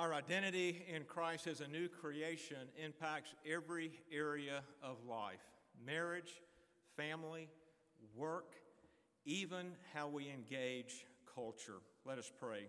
Our 0.00 0.14
identity 0.14 0.82
in 0.88 1.04
Christ 1.04 1.46
as 1.46 1.60
a 1.60 1.68
new 1.68 1.86
creation 1.86 2.56
impacts 2.82 3.34
every 3.44 3.90
area 4.10 4.62
of 4.82 4.96
life 5.06 5.42
marriage, 5.84 6.40
family, 6.96 7.50
work, 8.16 8.54
even 9.26 9.72
how 9.92 10.08
we 10.08 10.30
engage 10.30 11.04
culture. 11.34 11.82
Let 12.06 12.16
us 12.16 12.32
pray. 12.40 12.60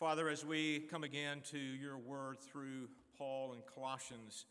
Father, 0.00 0.30
as 0.30 0.46
we 0.46 0.78
come 0.90 1.04
again 1.04 1.42
to 1.50 1.58
your 1.58 1.98
word 1.98 2.38
through 2.40 2.88
Paul 3.18 3.52
and 3.52 3.60
Colossians, 3.74 4.46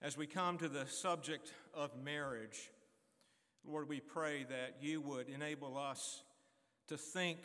as 0.00 0.16
we 0.16 0.26
come 0.26 0.56
to 0.56 0.70
the 0.70 0.86
subject 0.86 1.52
of 1.74 1.90
marriage, 2.02 2.70
Lord, 3.62 3.90
we 3.90 4.00
pray 4.00 4.46
that 4.48 4.76
you 4.80 5.02
would 5.02 5.28
enable 5.28 5.76
us 5.76 6.22
to 6.88 6.96
think 6.96 7.40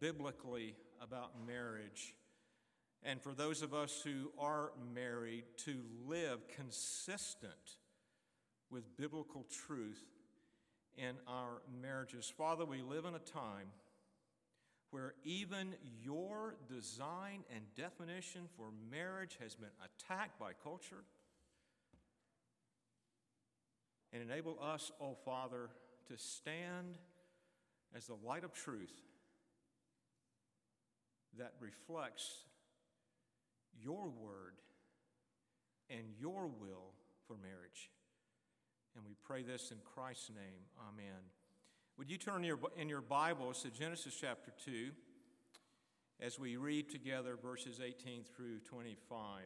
biblically 0.00 0.74
about 1.00 1.34
marriage. 1.46 2.14
And 3.04 3.22
for 3.22 3.32
those 3.32 3.62
of 3.62 3.72
us 3.72 4.02
who 4.02 4.32
are 4.38 4.72
married, 4.94 5.44
to 5.64 5.82
live 6.06 6.40
consistent 6.48 7.52
with 8.70 8.96
biblical 8.96 9.46
truth 9.66 10.04
in 10.96 11.14
our 11.26 11.62
marriages. 11.80 12.32
Father, 12.36 12.64
we 12.64 12.82
live 12.82 13.04
in 13.04 13.14
a 13.14 13.20
time 13.20 13.68
where 14.90 15.14
even 15.22 15.74
your 16.02 16.56
design 16.68 17.44
and 17.54 17.62
definition 17.76 18.42
for 18.56 18.70
marriage 18.90 19.38
has 19.40 19.54
been 19.54 19.68
attacked 19.84 20.38
by 20.40 20.52
culture. 20.62 21.04
And 24.12 24.22
enable 24.22 24.58
us, 24.60 24.90
oh 25.00 25.16
Father, 25.24 25.68
to 26.08 26.16
stand 26.16 26.98
as 27.94 28.06
the 28.06 28.16
light 28.24 28.44
of 28.44 28.54
truth 28.54 28.94
that 31.36 31.52
reflects 31.60 32.44
your 33.82 34.08
word 34.08 34.54
and 35.90 36.04
your 36.18 36.46
will 36.46 36.92
for 37.26 37.36
marriage. 37.36 37.90
And 38.96 39.04
we 39.04 39.14
pray 39.22 39.42
this 39.42 39.70
in 39.70 39.78
Christ's 39.84 40.30
name. 40.30 40.62
Amen. 40.88 41.22
Would 41.98 42.10
you 42.10 42.16
turn 42.16 42.44
in 42.76 42.88
your 42.88 43.00
Bibles 43.00 43.62
to 43.62 43.70
Genesis 43.70 44.16
chapter 44.20 44.52
2 44.64 44.90
as 46.20 46.38
we 46.38 46.56
read 46.56 46.90
together 46.90 47.36
verses 47.40 47.80
18 47.84 48.24
through 48.36 48.60
25? 48.60 49.42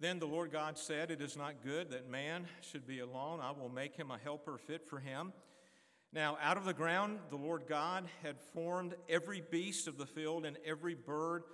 Then 0.00 0.18
the 0.18 0.26
Lord 0.26 0.50
God 0.50 0.78
said, 0.78 1.10
It 1.10 1.20
is 1.20 1.36
not 1.36 1.62
good 1.62 1.90
that 1.90 2.08
man 2.08 2.46
should 2.62 2.86
be 2.86 3.00
alone. 3.00 3.40
I 3.42 3.50
will 3.50 3.68
make 3.68 3.96
him 3.96 4.10
a 4.10 4.18
helper 4.18 4.56
fit 4.56 4.88
for 4.88 4.98
him. 4.98 5.34
Now, 6.12 6.38
out 6.42 6.56
of 6.56 6.64
the 6.64 6.72
ground, 6.72 7.18
the 7.28 7.36
Lord 7.36 7.64
God 7.68 8.06
had 8.22 8.40
formed 8.40 8.94
every 9.08 9.42
beast 9.50 9.86
of 9.86 9.98
the 9.98 10.06
field 10.06 10.46
and 10.46 10.56
every 10.64 10.94
bird 10.94 11.44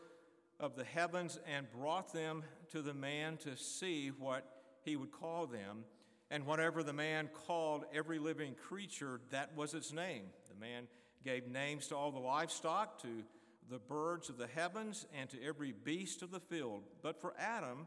of 0.58 0.76
the 0.76 0.84
heavens 0.84 1.38
and 1.46 1.70
brought 1.70 2.12
them 2.12 2.42
to 2.72 2.82
the 2.82 2.94
man 2.94 3.36
to 3.38 3.56
see 3.56 4.08
what 4.08 4.44
he 4.82 4.96
would 4.96 5.12
call 5.12 5.46
them. 5.46 5.84
And 6.30 6.46
whatever 6.46 6.82
the 6.82 6.92
man 6.92 7.28
called 7.46 7.84
every 7.94 8.18
living 8.18 8.54
creature, 8.54 9.20
that 9.30 9.56
was 9.56 9.74
its 9.74 9.92
name. 9.92 10.24
The 10.48 10.60
man 10.60 10.88
gave 11.24 11.46
names 11.46 11.88
to 11.88 11.96
all 11.96 12.10
the 12.10 12.18
livestock, 12.18 13.00
to 13.02 13.24
the 13.70 13.78
birds 13.78 14.28
of 14.28 14.38
the 14.38 14.46
heavens, 14.46 15.06
and 15.16 15.28
to 15.30 15.42
every 15.42 15.72
beast 15.72 16.22
of 16.22 16.30
the 16.30 16.40
field. 16.40 16.82
But 17.02 17.20
for 17.20 17.34
Adam, 17.38 17.86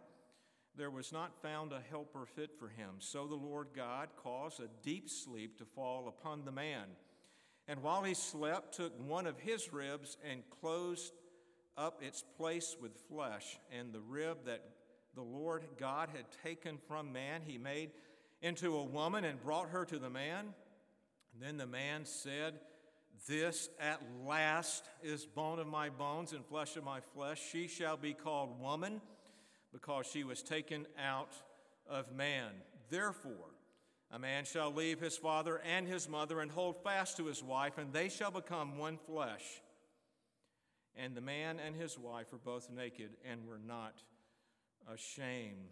there 0.75 0.89
was 0.89 1.11
not 1.11 1.41
found 1.41 1.73
a 1.73 1.81
helper 1.89 2.25
fit 2.25 2.51
for 2.57 2.69
him. 2.69 2.95
So 2.99 3.27
the 3.27 3.35
Lord 3.35 3.67
God 3.75 4.09
caused 4.15 4.61
a 4.61 4.69
deep 4.83 5.09
sleep 5.09 5.57
to 5.57 5.65
fall 5.65 6.07
upon 6.07 6.45
the 6.45 6.51
man. 6.51 6.85
And 7.67 7.83
while 7.83 8.03
he 8.03 8.13
slept, 8.13 8.75
took 8.75 8.93
one 9.05 9.27
of 9.27 9.37
his 9.39 9.73
ribs 9.73 10.17
and 10.29 10.41
closed 10.61 11.11
up 11.79 12.03
its 12.03 12.23
place 12.37 12.75
with 12.79 12.91
flesh. 13.09 13.57
And 13.71 13.93
the 13.93 14.01
rib 14.01 14.39
that 14.45 14.61
the 15.15 15.21
Lord 15.21 15.63
God 15.79 16.09
had 16.13 16.25
taken 16.43 16.77
from 16.87 17.13
man, 17.13 17.41
he 17.45 17.57
made 17.57 17.91
into 18.41 18.75
a 18.75 18.83
woman 18.83 19.23
and 19.23 19.41
brought 19.41 19.69
her 19.69 19.85
to 19.85 19.97
the 19.97 20.09
man. 20.09 20.53
And 21.33 21.41
then 21.41 21.57
the 21.57 21.65
man 21.65 22.05
said, 22.05 22.59
This 23.27 23.69
at 23.79 24.01
last 24.27 24.85
is 25.01 25.25
bone 25.25 25.59
of 25.59 25.67
my 25.67 25.89
bones 25.89 26.33
and 26.33 26.45
flesh 26.45 26.75
of 26.75 26.83
my 26.83 26.99
flesh. 26.99 27.41
She 27.51 27.67
shall 27.67 27.97
be 27.97 28.13
called 28.13 28.59
woman 28.59 29.01
because 29.71 30.05
she 30.05 30.23
was 30.23 30.43
taken 30.43 30.85
out 31.01 31.33
of 31.87 32.11
man. 32.13 32.51
Therefore, 32.89 33.53
a 34.11 34.19
man 34.19 34.43
shall 34.43 34.73
leave 34.73 34.99
his 34.99 35.15
father 35.15 35.61
and 35.65 35.87
his 35.87 36.09
mother 36.09 36.39
and 36.39 36.51
hold 36.51 36.83
fast 36.83 37.17
to 37.17 37.25
his 37.25 37.43
wife, 37.43 37.77
and 37.77 37.93
they 37.93 38.09
shall 38.09 38.31
become 38.31 38.77
one 38.77 38.97
flesh. 38.97 39.61
And 41.01 41.15
the 41.15 41.21
man 41.21 41.59
and 41.65 41.75
his 41.75 41.97
wife 41.97 42.33
were 42.33 42.39
both 42.39 42.69
naked 42.69 43.11
and 43.23 43.47
were 43.47 43.59
not 43.65 44.03
ashamed. 44.93 45.69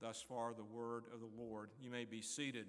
Thus 0.00 0.24
far, 0.28 0.54
the 0.54 0.64
word 0.64 1.04
of 1.14 1.20
the 1.20 1.40
Lord. 1.40 1.70
You 1.80 1.88
may 1.88 2.04
be 2.04 2.20
seated. 2.20 2.66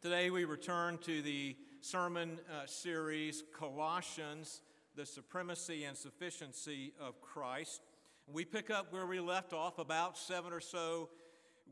Today, 0.00 0.30
we 0.30 0.44
return 0.46 0.96
to 1.02 1.20
the 1.20 1.54
sermon 1.82 2.38
uh, 2.50 2.64
series 2.64 3.44
Colossians, 3.52 4.62
the 4.96 5.04
supremacy 5.04 5.84
and 5.84 5.96
sufficiency 5.96 6.94
of 6.98 7.20
Christ. 7.20 7.82
We 8.26 8.46
pick 8.46 8.70
up 8.70 8.90
where 8.90 9.06
we 9.06 9.20
left 9.20 9.52
off 9.52 9.78
about 9.78 10.16
seven 10.16 10.50
or 10.50 10.60
so 10.60 11.10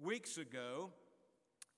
weeks 0.02 0.36
ago 0.36 0.90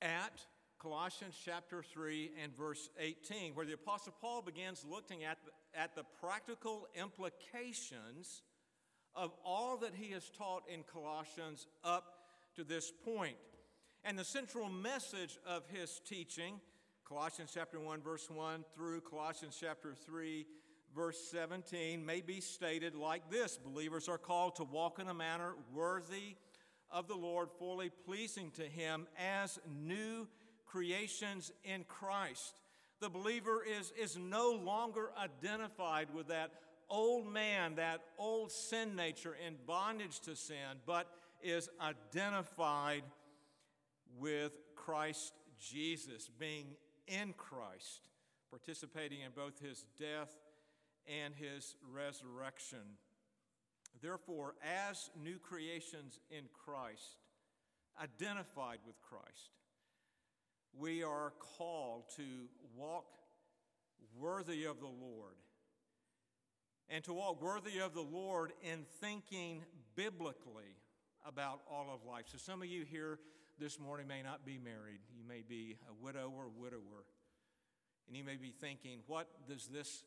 at 0.03 0.44
Colossians 0.80 1.41
chapter 1.42 1.82
3 1.82 2.32
and 2.42 2.56
verse 2.56 2.91
18, 2.98 3.54
where 3.54 3.64
the 3.64 3.74
Apostle 3.74 4.14
Paul 4.20 4.42
begins 4.42 4.84
looking 4.88 5.22
at, 5.22 5.38
at 5.76 5.94
the 5.94 6.04
practical 6.20 6.86
implications 6.94 8.42
of 9.14 9.32
all 9.44 9.76
that 9.78 9.94
he 9.94 10.12
has 10.12 10.30
taught 10.30 10.62
in 10.68 10.82
Colossians 10.82 11.66
up 11.84 12.04
to 12.56 12.64
this 12.64 12.92
point. 13.04 13.36
And 14.04 14.18
the 14.18 14.24
central 14.24 14.68
message 14.68 15.38
of 15.46 15.62
his 15.68 16.00
teaching, 16.06 16.60
Colossians 17.04 17.52
chapter 17.54 17.80
1 17.80 18.02
verse 18.02 18.28
1 18.30 18.64
through 18.74 19.00
Colossians 19.02 19.56
chapter 19.60 19.94
3 19.94 20.46
verse 20.94 21.18
17 21.30 22.04
may 22.04 22.20
be 22.20 22.41
stated 22.41 22.94
like 22.94 23.30
this 23.30 23.58
Believers 23.58 24.08
are 24.08 24.18
called 24.18 24.56
to 24.56 24.64
walk 24.64 24.98
in 24.98 25.08
a 25.08 25.14
manner 25.14 25.54
worthy 25.72 26.36
of 26.91 27.08
the 27.08 27.16
Lord, 27.16 27.48
fully 27.58 27.91
pleasing 28.06 28.50
to 28.52 28.62
him 28.62 29.06
as 29.18 29.58
new 29.66 30.28
creations 30.66 31.50
in 31.64 31.84
Christ. 31.84 32.60
The 33.04 33.10
believer 33.10 33.62
is, 33.62 33.92
is 34.00 34.16
no 34.16 34.53
longer 34.53 35.10
identified 35.22 36.09
with 36.15 36.28
that 36.28 36.53
old 36.88 37.31
man, 37.31 37.75
that 37.75 38.00
old 38.19 38.50
sin 38.50 38.97
nature 38.97 39.37
in 39.47 39.56
bondage 39.66 40.20
to 40.20 40.34
sin, 40.34 40.81
but 40.87 41.06
is 41.42 41.69
identified 41.82 43.03
with 44.19 44.53
Christ 44.75 45.34
Jesus, 45.60 46.31
being 46.38 46.65
in 47.06 47.34
Christ, 47.37 48.09
participating 48.48 49.21
in 49.21 49.32
both 49.36 49.60
his 49.60 49.84
death 50.00 50.34
and 51.06 51.34
his 51.34 51.76
resurrection. 51.92 52.97
Therefore, 54.00 54.54
as 54.88 55.10
new 55.22 55.38
creations 55.38 56.21
in 56.31 56.44
Christ, 56.54 57.19
identified 58.03 58.78
with 58.86 58.97
Christ, 59.03 59.50
we 60.78 61.02
are 61.02 61.32
called 61.58 62.04
to 62.16 62.22
walk 62.76 63.04
worthy 64.18 64.64
of 64.64 64.80
the 64.80 64.86
Lord. 64.86 65.34
And 66.88 67.02
to 67.04 67.14
walk 67.14 67.40
worthy 67.42 67.78
of 67.78 67.94
the 67.94 68.02
Lord 68.02 68.52
in 68.62 68.84
thinking 69.00 69.62
biblically 69.96 70.76
about 71.26 71.60
all 71.70 71.86
of 71.92 72.06
life. 72.06 72.26
So, 72.26 72.38
some 72.38 72.60
of 72.60 72.68
you 72.68 72.84
here 72.84 73.18
this 73.58 73.80
morning 73.80 74.06
may 74.06 74.22
not 74.22 74.44
be 74.44 74.58
married. 74.58 75.00
You 75.16 75.24
may 75.26 75.42
be 75.48 75.76
a 75.88 76.04
widow 76.04 76.32
or 76.36 76.48
widower. 76.54 77.06
And 78.06 78.16
you 78.16 78.24
may 78.24 78.36
be 78.36 78.50
thinking, 78.50 78.98
what 79.06 79.28
does 79.48 79.66
this 79.66 80.02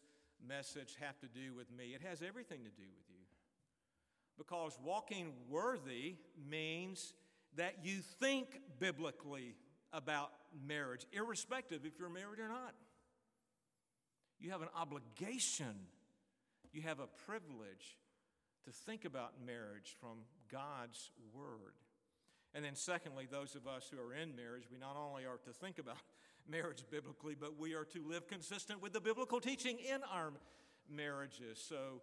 message 0.48 0.96
have 1.00 1.18
to 1.20 1.28
do 1.28 1.56
with 1.56 1.72
me? 1.76 1.96
It 1.96 2.02
has 2.08 2.22
everything 2.22 2.60
to 2.60 2.70
do 2.70 2.88
with 2.96 3.10
you. 3.10 3.26
Because 4.38 4.78
walking 4.84 5.34
worthy 5.50 6.16
means 6.48 7.14
that 7.56 7.78
you 7.84 8.02
think 8.20 8.60
biblically 8.80 9.56
about 9.92 10.30
marriage, 10.66 11.06
irrespective 11.12 11.86
if 11.86 12.00
you're 12.00 12.10
married 12.10 12.40
or 12.40 12.48
not. 12.48 12.74
You 14.40 14.52
have 14.52 14.62
an 14.62 14.70
obligation, 14.76 15.76
you 16.72 16.82
have 16.84 17.00
a 17.00 17.08
privilege 17.26 17.98
to 18.66 18.72
think 18.72 19.06
about 19.06 19.34
marriage 19.46 19.96
from 20.00 20.20
God's 20.52 21.12
Word. 21.34 21.74
And 22.54 22.64
then, 22.64 22.76
secondly, 22.76 23.28
those 23.30 23.56
of 23.56 23.68
us 23.68 23.92
who 23.92 24.00
are 24.02 24.14
in 24.14 24.36
marriage, 24.36 24.64
we 24.72 24.78
not 24.78 24.96
only 24.96 25.26
are 25.26 25.38
to 25.46 25.52
think 25.52 25.80
about 25.80 25.98
marriage 26.50 26.84
biblically, 26.90 27.36
but 27.40 27.60
we 27.60 27.74
are 27.74 27.86
to 27.86 28.08
live 28.08 28.28
consistent 28.28 28.82
with 28.82 28.94
the 28.94 29.02
biblical 29.02 29.40
teaching 29.40 29.78
in 29.80 30.02
our 30.12 30.32
marriages. 30.90 31.64
So, 31.68 32.02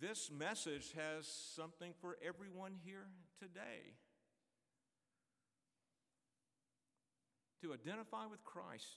this 0.00 0.30
message 0.30 0.92
has 0.96 1.26
something 1.26 1.92
for 2.00 2.16
everyone 2.26 2.72
here 2.84 3.08
today. 3.38 3.94
To 7.62 7.74
identify 7.74 8.26
with 8.26 8.42
Christ, 8.42 8.96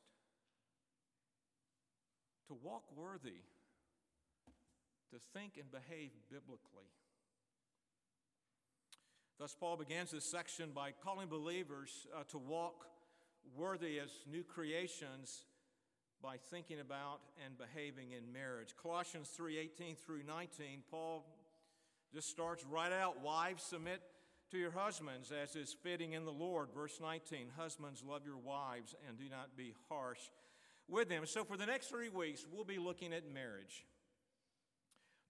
to 2.48 2.54
walk 2.64 2.84
worthy 2.96 3.44
to 5.14 5.20
think 5.34 5.58
and 5.60 5.72
behave 5.72 6.10
biblically. 6.32 6.90
Thus, 9.38 9.56
Paul 9.60 9.78
begins 9.78 10.12
this 10.12 10.26
section 10.26 10.72
by 10.74 10.92
calling 10.92 11.28
believers 11.28 12.08
uh, 12.16 12.24
to 12.30 12.38
walk 12.38 12.86
worthy 13.56 14.00
as 14.00 14.10
new 14.32 14.44
creations 14.44 15.46
by 16.22 16.38
thinking 16.50 16.80
about 16.80 17.20
and 17.46 17.58
behaving 17.58 18.14
in 18.14 18.32
marriage. 18.32 18.74
Colossians 18.82 19.30
3:18 19.38 19.98
through 19.98 20.24
19, 20.24 20.84
Paul 20.90 21.26
just 22.14 22.30
starts 22.30 22.64
right 22.66 22.92
out, 22.92 23.22
wives 23.22 23.64
submit 23.64 24.02
to 24.54 24.60
your 24.60 24.72
husbands 24.72 25.32
as 25.32 25.56
is 25.56 25.76
fitting 25.82 26.14
in 26.14 26.26
the 26.26 26.32
Lord. 26.32 26.68
Verse 26.76 27.00
19, 27.02 27.48
husbands 27.58 28.04
love 28.08 28.22
your 28.24 28.38
wives 28.38 28.94
and 29.08 29.18
do 29.18 29.24
not 29.28 29.58
be 29.58 29.74
harsh 29.90 30.20
with 30.88 31.10
them. 31.10 31.26
So 31.26 31.44
for 31.44 31.58
the 31.58 31.66
next 31.66 31.88
3 31.88 32.10
weeks, 32.10 32.46
we'll 32.52 32.64
be 32.64 32.78
looking 32.78 33.14
at 33.14 33.24
marriage. 33.34 33.84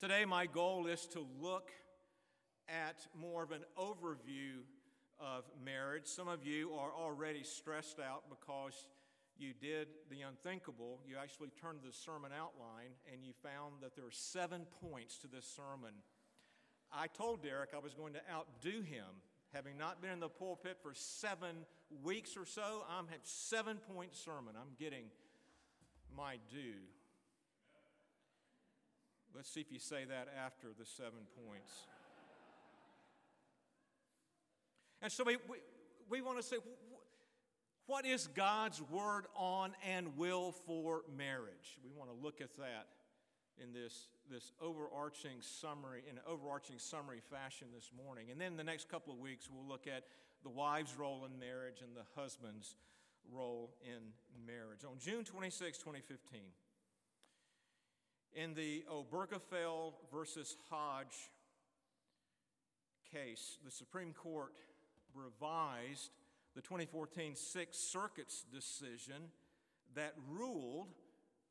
Today 0.01 0.25
my 0.25 0.45
goal 0.45 0.87
is 0.87 1.07
to 1.13 1.25
look 1.39 1.71
at 2.67 3.07
more 3.17 3.43
of 3.43 3.51
an 3.51 3.63
overview 3.79 4.59
of 5.21 5.45
marriage. 5.63 6.05
Some 6.05 6.27
of 6.27 6.45
you 6.45 6.73
are 6.73 6.91
already 6.93 7.43
stressed 7.43 8.01
out 8.01 8.23
because 8.29 8.87
you 9.37 9.53
did 9.53 9.87
the 10.11 10.23
unthinkable. 10.23 10.99
You 11.07 11.15
actually 11.15 11.51
turned 11.61 11.79
the 11.81 11.93
sermon 11.93 12.31
outline 12.37 12.91
and 13.09 13.23
you 13.23 13.31
found 13.41 13.75
that 13.83 13.95
there 13.95 14.05
are 14.05 14.11
seven 14.11 14.65
points 14.81 15.17
to 15.19 15.27
this 15.27 15.45
sermon. 15.45 15.93
I 16.95 17.07
told 17.07 17.41
Derek 17.43 17.71
I 17.75 17.79
was 17.79 17.93
going 17.93 18.13
to 18.13 18.21
outdo 18.31 18.81
him. 18.81 19.05
Having 19.53 19.77
not 19.77 20.01
been 20.01 20.11
in 20.11 20.19
the 20.19 20.29
pulpit 20.29 20.77
for 20.81 20.93
seven 20.93 21.65
weeks 22.03 22.35
or 22.35 22.45
so, 22.45 22.83
I'm 22.89 23.05
a 23.05 23.17
seven 23.23 23.77
point 23.77 24.15
sermon. 24.15 24.55
I'm 24.59 24.73
getting 24.79 25.05
my 26.15 26.37
due. 26.49 26.81
Let's 29.35 29.49
see 29.49 29.61
if 29.61 29.71
you 29.71 29.79
say 29.79 30.05
that 30.05 30.27
after 30.43 30.67
the 30.77 30.85
seven 30.85 31.19
points. 31.47 31.71
And 35.01 35.11
so 35.11 35.23
we, 35.23 35.37
we, 35.49 35.57
we 36.09 36.21
want 36.21 36.37
to 36.37 36.43
say, 36.43 36.57
what 37.87 38.05
is 38.05 38.27
God's 38.27 38.81
word 38.81 39.25
on 39.35 39.73
and 39.87 40.17
will 40.17 40.51
for 40.51 41.01
marriage? 41.15 41.79
We 41.83 41.91
want 41.95 42.09
to 42.09 42.23
look 42.23 42.41
at 42.41 42.55
that 42.57 42.87
in 43.61 43.73
this, 43.73 44.07
this 44.29 44.51
overarching 44.61 45.37
summary, 45.41 46.03
in 46.09 46.17
an 46.17 46.23
overarching 46.27 46.79
summary 46.79 47.21
fashion 47.31 47.67
this 47.73 47.91
morning. 47.95 48.27
And 48.31 48.39
then 48.39 48.57
the 48.57 48.63
next 48.63 48.89
couple 48.89 49.13
of 49.13 49.19
weeks, 49.19 49.49
we'll 49.51 49.67
look 49.67 49.87
at 49.87 50.03
the 50.43 50.49
wife's 50.49 50.97
role 50.97 51.25
in 51.25 51.39
marriage 51.39 51.81
and 51.81 51.95
the 51.95 52.05
husband's 52.19 52.75
role 53.31 53.73
in 53.83 54.13
marriage. 54.45 54.83
On 54.83 54.97
June 54.99 55.23
26, 55.23 55.77
2015, 55.77 56.41
in 58.35 58.53
the 58.55 58.83
Obergefell 58.91 59.93
versus 60.11 60.57
Hodge 60.69 61.29
case, 63.11 63.57
the 63.63 63.71
Supreme 63.71 64.11
Court 64.11 64.53
revised 65.13 66.09
the 66.55 66.61
2014 66.61 67.35
Sixth 67.35 67.79
Circuit's 67.79 68.43
decision 68.53 69.29
that 69.95 70.15
ruled 70.29 70.89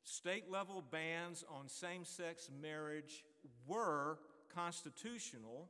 state 0.04 0.50
level 0.50 0.82
bans 0.90 1.44
on 1.49 1.69
same 1.69 2.04
sex 2.04 2.49
marriage 2.60 3.25
were 3.66 4.19
constitutional. 4.54 5.69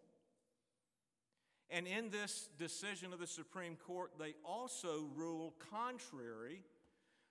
And 1.70 1.86
in 1.86 2.10
this 2.10 2.48
decision 2.58 3.12
of 3.12 3.18
the 3.18 3.26
Supreme 3.26 3.76
Court, 3.76 4.12
they 4.18 4.34
also 4.44 5.06
ruled 5.14 5.54
contrary 5.70 6.62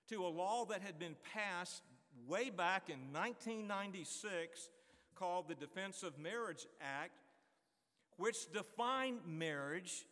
to 0.08 0.24
a 0.24 0.28
law 0.28 0.64
that 0.66 0.82
had 0.82 0.98
been 0.98 1.16
passed 1.32 1.82
way 2.26 2.50
back 2.50 2.88
in 2.88 3.12
1996 3.12 4.68
called 5.14 5.48
the 5.48 5.54
Defense 5.54 6.02
of 6.02 6.18
Marriage 6.18 6.66
Act, 6.80 7.12
which 8.16 8.50
defined 8.52 9.18
marriage 9.26 10.04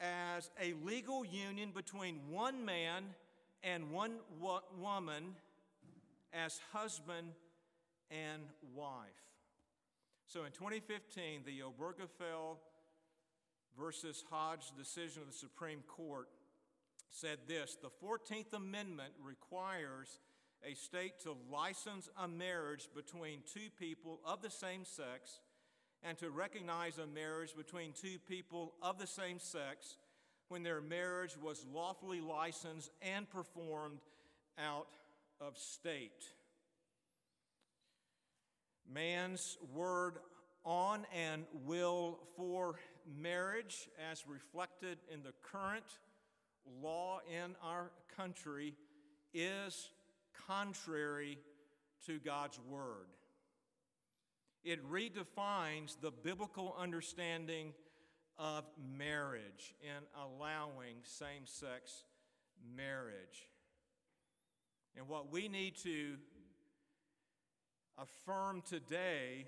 as 0.00 0.50
a 0.62 0.74
legal 0.84 1.24
union 1.24 1.70
between 1.74 2.20
one 2.30 2.64
man 2.64 3.04
and 3.62 3.90
one 3.90 4.16
wo- 4.38 4.60
woman 4.78 5.34
as 6.32 6.60
husband 6.72 7.32
and 8.10 8.42
wife. 8.74 9.08
So 10.26 10.44
in 10.44 10.52
2015, 10.52 11.42
the 11.46 11.60
Obergefell 11.60 12.56
versus 13.78 14.24
Hodge 14.30 14.72
decision 14.76 15.22
of 15.22 15.28
the 15.28 15.34
Supreme 15.34 15.80
Court 15.86 16.28
said 17.10 17.38
this 17.46 17.76
The 17.76 17.90
14th 18.04 18.52
Amendment 18.54 19.12
requires 19.22 20.20
a 20.68 20.74
state 20.74 21.20
to 21.22 21.36
license 21.50 22.08
a 22.20 22.26
marriage 22.26 22.88
between 22.94 23.40
two 23.52 23.70
people 23.78 24.20
of 24.24 24.42
the 24.42 24.50
same 24.50 24.84
sex 24.84 25.40
and 26.02 26.18
to 26.18 26.30
recognize 26.30 26.98
a 26.98 27.06
marriage 27.06 27.54
between 27.56 27.92
two 27.92 28.18
people 28.28 28.74
of 28.82 28.98
the 28.98 29.06
same 29.06 29.38
sex 29.38 29.96
when 30.48 30.62
their 30.62 30.80
marriage 30.80 31.36
was 31.40 31.64
lawfully 31.72 32.20
licensed 32.20 32.90
and 33.02 33.28
performed 33.30 34.00
out 34.58 34.88
of 35.40 35.56
state. 35.56 36.24
Man's 38.92 39.58
word 39.74 40.14
on 40.64 41.06
and 41.14 41.44
will 41.66 42.18
for 42.36 42.76
marriage, 43.06 43.88
as 44.10 44.26
reflected 44.26 44.98
in 45.12 45.22
the 45.22 45.32
current 45.42 45.84
law 46.82 47.20
in 47.28 47.54
our 47.62 47.90
country, 48.16 48.74
is 49.32 49.90
contrary 50.46 51.38
to 52.06 52.18
God's 52.18 52.58
word. 52.68 53.06
It 54.64 54.80
redefines 54.90 55.96
the 56.00 56.10
biblical 56.10 56.74
understanding 56.78 57.72
of 58.38 58.64
marriage 58.96 59.74
in 59.82 60.04
allowing 60.20 60.96
same 61.02 61.44
sex 61.44 62.04
marriage. 62.76 63.48
And 64.96 65.08
what 65.08 65.30
we 65.30 65.48
need 65.48 65.76
to 65.82 66.16
affirm 67.96 68.62
today 68.62 69.46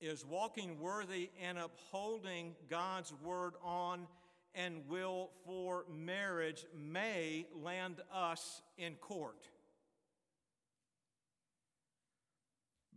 is 0.00 0.24
walking 0.24 0.80
worthy 0.80 1.30
and 1.42 1.58
upholding 1.58 2.54
God's 2.68 3.12
word 3.22 3.54
on 3.62 4.06
and 4.54 4.88
will 4.88 5.30
for 5.44 5.84
marriage 5.88 6.64
may 6.74 7.46
land 7.54 8.00
us 8.12 8.62
in 8.78 8.94
court. 8.94 9.46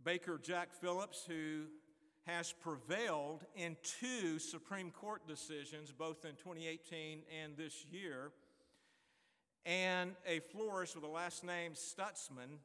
Baker 0.02 0.38
Jack 0.42 0.72
Phillips, 0.80 1.24
who 1.26 1.64
has 2.26 2.52
prevailed 2.52 3.44
in 3.54 3.76
two 3.82 4.38
Supreme 4.38 4.90
Court 4.90 5.26
decisions, 5.28 5.92
both 5.92 6.24
in 6.24 6.32
2018 6.32 7.20
and 7.42 7.56
this 7.56 7.84
year, 7.90 8.32
and 9.66 10.12
a 10.26 10.40
florist 10.40 10.94
with 10.94 11.04
the 11.04 11.10
last 11.10 11.44
name 11.44 11.72
Stutzman, 11.72 12.58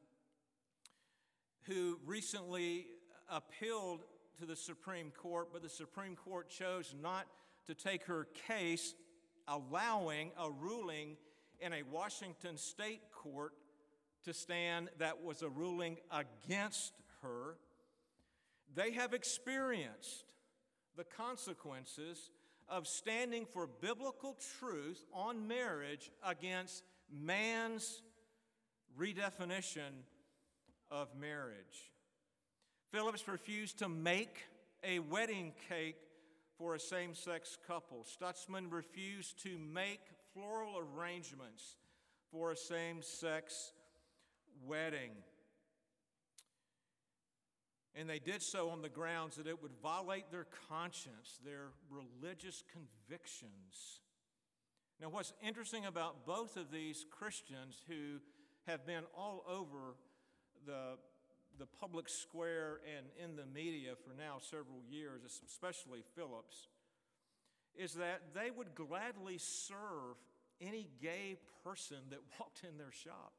who 1.63 1.99
recently 2.05 2.87
appealed 3.29 4.01
to 4.39 4.45
the 4.45 4.55
Supreme 4.55 5.11
Court, 5.11 5.49
but 5.53 5.61
the 5.61 5.69
Supreme 5.69 6.15
Court 6.15 6.49
chose 6.49 6.93
not 7.01 7.27
to 7.67 7.73
take 7.73 8.05
her 8.05 8.27
case, 8.47 8.95
allowing 9.47 10.31
a 10.37 10.49
ruling 10.49 11.17
in 11.59 11.73
a 11.73 11.83
Washington 11.83 12.57
state 12.57 13.01
court 13.11 13.53
to 14.25 14.33
stand 14.33 14.89
that 14.97 15.23
was 15.23 15.41
a 15.41 15.49
ruling 15.49 15.97
against 16.11 16.93
her, 17.21 17.57
they 18.75 18.91
have 18.91 19.13
experienced 19.13 20.25
the 20.97 21.03
consequences 21.03 22.31
of 22.69 22.87
standing 22.87 23.45
for 23.45 23.67
biblical 23.67 24.37
truth 24.59 25.03
on 25.13 25.47
marriage 25.47 26.11
against 26.23 26.83
man's 27.11 28.01
redefinition 28.97 30.03
of 30.91 31.07
marriage. 31.19 31.91
Phillips 32.91 33.27
refused 33.27 33.79
to 33.79 33.89
make 33.89 34.37
a 34.83 34.99
wedding 34.99 35.53
cake 35.67 35.97
for 36.57 36.75
a 36.75 36.79
same 36.79 37.13
sex 37.15 37.57
couple. 37.67 38.05
Stutzman 38.05 38.71
refused 38.71 39.41
to 39.43 39.57
make 39.57 40.01
floral 40.33 40.75
arrangements 40.77 41.77
for 42.31 42.51
a 42.51 42.55
same 42.55 43.01
sex 43.01 43.71
wedding. 44.65 45.11
And 47.95 48.09
they 48.09 48.19
did 48.19 48.41
so 48.41 48.69
on 48.69 48.81
the 48.81 48.89
grounds 48.89 49.35
that 49.37 49.47
it 49.47 49.61
would 49.61 49.71
violate 49.81 50.31
their 50.31 50.45
conscience, 50.69 51.39
their 51.43 51.69
religious 51.89 52.63
convictions. 52.71 54.01
Now, 55.01 55.09
what's 55.09 55.33
interesting 55.45 55.85
about 55.85 56.25
both 56.25 56.55
of 56.55 56.71
these 56.71 57.05
Christians 57.09 57.81
who 57.87 58.19
have 58.67 58.85
been 58.85 59.03
all 59.15 59.43
over 59.49 59.95
the, 60.65 60.97
the 61.57 61.65
public 61.65 62.09
square 62.09 62.79
and 62.97 63.07
in 63.21 63.35
the 63.35 63.45
media 63.45 63.93
for 63.95 64.13
now 64.13 64.37
several 64.39 64.83
years, 64.87 65.21
especially 65.45 66.03
Phillips, 66.15 66.67
is 67.75 67.93
that 67.93 68.21
they 68.35 68.51
would 68.51 68.75
gladly 68.75 69.37
serve 69.37 70.17
any 70.61 70.89
gay 71.01 71.37
person 71.63 71.97
that 72.09 72.19
walked 72.39 72.63
in 72.63 72.77
their 72.77 72.91
shop. 72.91 73.33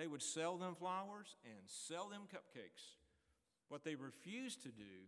They 0.00 0.06
would 0.06 0.22
sell 0.22 0.56
them 0.56 0.76
flowers 0.76 1.36
and 1.44 1.60
sell 1.66 2.08
them 2.08 2.22
cupcakes 2.22 2.96
What 3.68 3.84
they 3.84 3.96
refused 3.96 4.62
to 4.62 4.70
do 4.70 5.04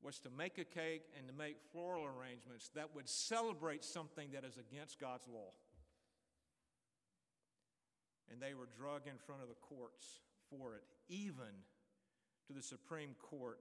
was 0.00 0.20
to 0.20 0.30
make 0.30 0.58
a 0.58 0.64
cake 0.64 1.02
and 1.18 1.26
to 1.26 1.34
make 1.34 1.56
floral 1.72 2.04
arrangements 2.04 2.70
that 2.76 2.94
would 2.94 3.08
celebrate 3.08 3.84
something 3.84 4.28
that 4.32 4.44
is 4.44 4.58
against 4.58 5.00
God's 5.00 5.26
law. 5.26 5.50
And 8.30 8.40
they 8.40 8.54
were 8.54 8.68
dragged 8.78 9.08
in 9.08 9.18
front 9.18 9.42
of 9.42 9.48
the 9.48 9.54
courts 9.54 10.20
for 10.50 10.76
it, 10.76 10.84
even 11.08 11.64
to 12.46 12.52
the 12.52 12.62
Supreme 12.62 13.16
Court 13.20 13.58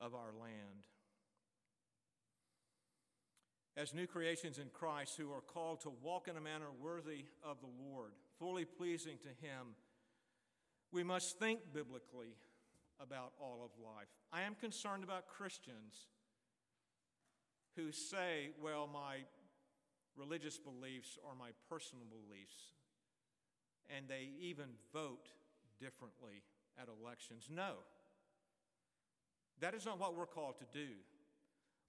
of 0.00 0.14
our 0.14 0.32
land. 0.40 0.84
As 3.76 3.92
new 3.92 4.06
creations 4.06 4.56
in 4.56 4.70
Christ 4.72 5.18
who 5.18 5.30
are 5.32 5.42
called 5.42 5.82
to 5.82 5.92
walk 6.02 6.28
in 6.28 6.38
a 6.38 6.40
manner 6.40 6.72
worthy 6.80 7.26
of 7.44 7.58
the 7.60 7.84
Lord, 7.90 8.12
fully 8.38 8.64
pleasing 8.64 9.18
to 9.18 9.28
Him, 9.28 9.74
we 10.92 11.02
must 11.02 11.38
think 11.38 11.60
biblically 11.72 12.36
about 13.00 13.32
all 13.40 13.60
of 13.64 13.70
life. 13.82 14.08
I 14.32 14.42
am 14.42 14.54
concerned 14.54 15.04
about 15.04 15.28
Christians 15.28 16.08
who 17.76 17.92
say, 17.92 18.50
well, 18.62 18.88
my 18.90 19.18
religious 20.16 20.58
beliefs 20.58 21.18
are 21.28 21.34
my 21.34 21.50
personal 21.68 22.04
beliefs, 22.08 22.72
and 23.94 24.08
they 24.08 24.30
even 24.40 24.66
vote 24.92 25.28
differently 25.78 26.42
at 26.80 26.88
elections. 26.88 27.48
No, 27.50 27.74
that 29.60 29.74
is 29.74 29.84
not 29.84 29.98
what 29.98 30.16
we're 30.16 30.26
called 30.26 30.54
to 30.58 30.66
do. 30.72 30.88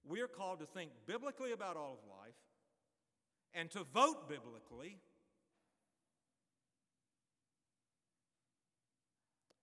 We 0.06 0.20
are 0.20 0.28
called 0.28 0.60
to 0.60 0.66
think 0.66 0.90
biblically 1.06 1.52
about 1.52 1.76
all 1.76 1.92
of 1.92 2.08
life 2.08 2.36
and 3.54 3.70
to 3.70 3.84
vote 3.94 4.28
biblically 4.28 4.98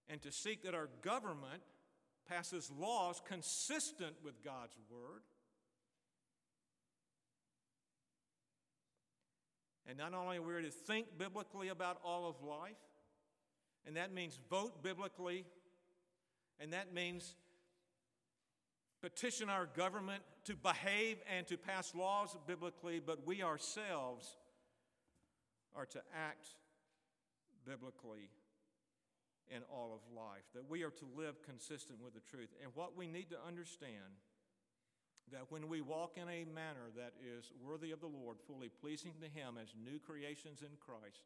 and 0.10 0.22
to 0.22 0.32
seek 0.32 0.64
that 0.64 0.76
our 0.76 0.90
government 1.02 1.62
passes 2.28 2.72
laws 2.78 3.22
consistent 3.28 4.16
with 4.24 4.44
God's 4.44 4.78
word. 4.90 5.22
And 9.88 9.98
not 9.98 10.14
only 10.14 10.38
are 10.38 10.42
we 10.42 10.64
to 10.64 10.70
think 10.70 11.18
biblically 11.18 11.70
about 11.70 12.00
all 12.04 12.28
of 12.28 12.42
life, 12.42 12.78
and 13.86 13.98
that 13.98 14.14
means 14.14 14.40
vote 14.50 14.82
biblically, 14.82 15.46
and 16.60 16.74
that 16.74 16.94
means 16.94 17.36
petition 19.02 19.50
our 19.50 19.68
government 19.68 20.24
to 20.46 20.56
behave 20.56 21.18
and 21.32 21.46
to 21.48 21.58
pass 21.58 21.94
laws 21.94 22.36
biblically, 22.48 23.00
but 23.00 23.28
we 23.28 23.44
ourselves 23.44 24.38
are 25.76 25.86
to 25.86 26.02
act 26.16 26.48
biblically 27.68 28.30
in 29.54 29.62
all 29.72 29.94
of 29.94 30.02
life, 30.16 30.46
that 30.54 30.70
we 30.70 30.84
are 30.84 30.92
to 30.92 31.08
live 31.16 31.42
consistent 31.44 32.00
with 32.02 32.14
the 32.14 32.20
truth. 32.22 32.50
And 32.64 32.72
what 32.74 32.98
we 32.98 33.08
need 33.08 33.30
to 33.30 33.38
understand 33.48 34.22
that 35.32 35.50
when 35.50 35.68
we 35.68 35.82
walk 35.82 36.18
in 36.18 36.30
a 36.30 36.46
manner 36.46 36.94
that 36.96 37.14
is 37.22 37.52
worthy 37.64 37.92
of 37.92 38.02
the 38.02 38.08
Lord, 38.08 38.38
fully 38.46 38.70
pleasing 38.70 39.14
to 39.22 39.28
Him 39.28 39.58
as 39.62 39.74
new 39.74 40.00
creations 40.00 40.62
in 40.62 40.78
Christ, 40.80 41.26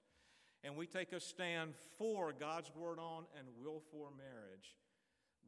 and 0.64 0.76
we 0.76 0.88
take 0.88 1.12
a 1.14 1.20
stand 1.20 1.74
for 1.98 2.34
God's 2.34 2.72
word 2.76 3.00
on 3.00 3.26
and 3.38 3.48
will 3.64 3.82
for 3.92 4.10
marriage, 4.16 4.76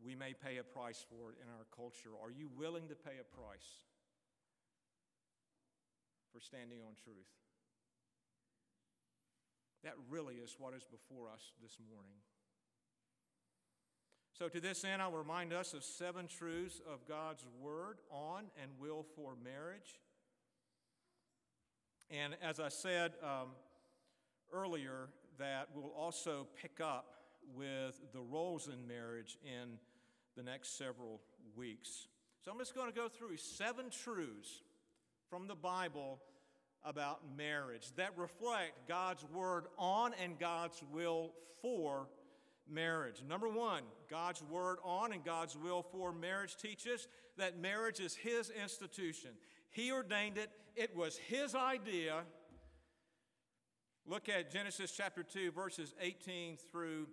we 0.04 0.16
may 0.16 0.34
pay 0.34 0.58
a 0.58 0.64
price 0.64 1.06
for 1.10 1.32
it 1.32 1.38
in 1.42 1.48
our 1.48 1.68
culture. 1.76 2.12
Are 2.22 2.32
you 2.32 2.50
willing 2.58 2.88
to 2.88 2.96
pay 2.96 3.20
a 3.20 3.36
price 3.36 3.86
for 6.34 6.40
standing 6.40 6.80
on 6.82 6.96
truth? 7.04 7.30
That 9.84 9.94
really 10.10 10.36
is 10.36 10.56
what 10.58 10.74
is 10.74 10.84
before 10.84 11.30
us 11.30 11.54
this 11.62 11.78
morning. 11.90 12.18
So, 14.42 14.50
to 14.50 14.60
this 14.60 14.84
end, 14.84 15.04
I'll 15.04 15.12
remind 15.12 15.54
us 15.54 15.76
of 15.76 15.84
seven 15.84 16.26
truths 16.26 16.82
of 16.92 17.08
God's 17.08 17.46
Word 17.62 18.00
on 18.10 18.46
and 18.60 18.72
will 18.80 19.06
for 19.16 19.36
marriage. 19.44 20.00
And 22.10 22.36
as 22.42 22.60
I 22.60 22.70
said 22.70 23.12
um, 23.22 23.50
earlier, 24.52 25.10
that 25.38 25.68
we'll 25.76 25.94
also 25.96 26.48
pick 26.60 26.82
up 26.82 27.18
with 27.54 28.02
the 28.14 28.20
roles 28.20 28.68
in 28.68 28.88
marriage 28.88 29.38
in 29.46 29.78
the 30.36 30.42
next 30.42 30.76
several 30.76 31.22
weeks. 31.56 32.08
So, 32.44 32.50
I'm 32.50 32.58
just 32.58 32.74
going 32.74 32.92
to 32.92 32.96
go 33.00 33.10
through 33.10 33.38
seven 33.38 33.92
truths 33.92 34.64
from 35.30 35.48
the 35.48 35.54
Bible 35.54 36.20
about 36.84 37.20
marriage 37.38 37.92
that 37.96 38.18
reflect 38.18 38.88
God's 38.88 39.24
Word 39.24 39.66
on 39.78 40.16
and 40.20 40.40
God's 40.40 40.82
will 40.92 41.34
for 41.62 42.08
marriage. 42.72 43.24
Number 43.28 43.50
one, 43.50 43.84
God's 44.10 44.42
word 44.44 44.78
on 44.84 45.14
and 45.14 45.24
God's 45.24 45.58
will 45.58 45.84
for 45.84 46.12
marriage 46.12 46.56
teaches 46.56 47.08
that 47.38 47.60
marriage 47.60 48.00
is 48.00 48.16
His 48.16 48.50
institution. 48.50 49.32
He 49.70 49.92
ordained 49.92 50.38
it, 50.38 50.50
it 50.76 50.96
was 50.96 51.18
His 51.18 51.56
idea. 51.56 52.24
Look 54.06 54.30
at 54.30 54.52
Genesis 54.52 54.92
chapter 54.92 55.24
2, 55.24 55.52
verses 55.52 55.94
18 56.00 56.58
through 56.72 57.08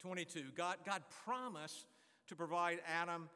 22. 0.00 0.44
God, 0.56 0.76
God 0.86 1.02
promised 1.24 1.86
to 2.28 2.36
provide 2.36 2.78
Adam 2.86 3.28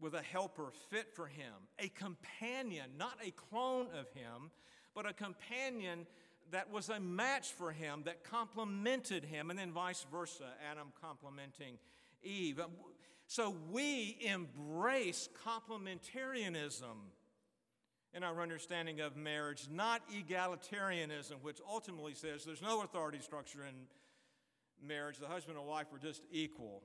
with 0.00 0.14
a 0.14 0.22
helper 0.22 0.72
fit 0.90 1.14
for 1.14 1.26
him, 1.26 1.52
a 1.78 1.88
companion, 1.88 2.90
not 2.96 3.18
a 3.22 3.30
clone 3.32 3.86
of 3.98 4.10
him, 4.12 4.50
but 4.94 5.08
a 5.08 5.12
companion 5.12 6.06
that 6.50 6.70
was 6.70 6.88
a 6.88 7.00
match 7.00 7.52
for 7.52 7.72
him, 7.72 8.02
that 8.04 8.24
complemented 8.24 9.24
him, 9.24 9.50
and 9.50 9.58
then 9.58 9.72
vice 9.72 10.06
versa, 10.10 10.44
Adam 10.70 10.88
complementing 11.00 11.78
Eve. 12.22 12.60
Uh, 12.60 12.66
so 13.26 13.56
we 13.70 14.18
embrace 14.20 15.28
complementarianism 15.46 16.96
in 18.12 18.24
our 18.24 18.40
understanding 18.42 19.00
of 19.00 19.16
marriage, 19.16 19.68
not 19.70 20.02
egalitarianism, 20.10 21.42
which 21.42 21.60
ultimately 21.68 22.14
says 22.14 22.44
there's 22.44 22.62
no 22.62 22.82
authority 22.82 23.20
structure 23.20 23.60
in 23.64 23.74
marriage. 24.86 25.18
The 25.18 25.28
husband 25.28 25.58
and 25.58 25.66
wife 25.66 25.86
are 25.94 25.98
just 25.98 26.22
equal. 26.32 26.82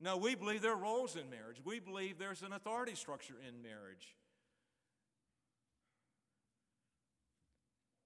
No, 0.00 0.16
we 0.16 0.34
believe 0.34 0.62
there 0.62 0.72
are 0.72 0.76
roles 0.76 1.16
in 1.16 1.28
marriage. 1.30 1.58
We 1.64 1.80
believe 1.80 2.18
there's 2.18 2.42
an 2.42 2.52
authority 2.52 2.94
structure 2.94 3.34
in 3.46 3.62
marriage. 3.62 4.14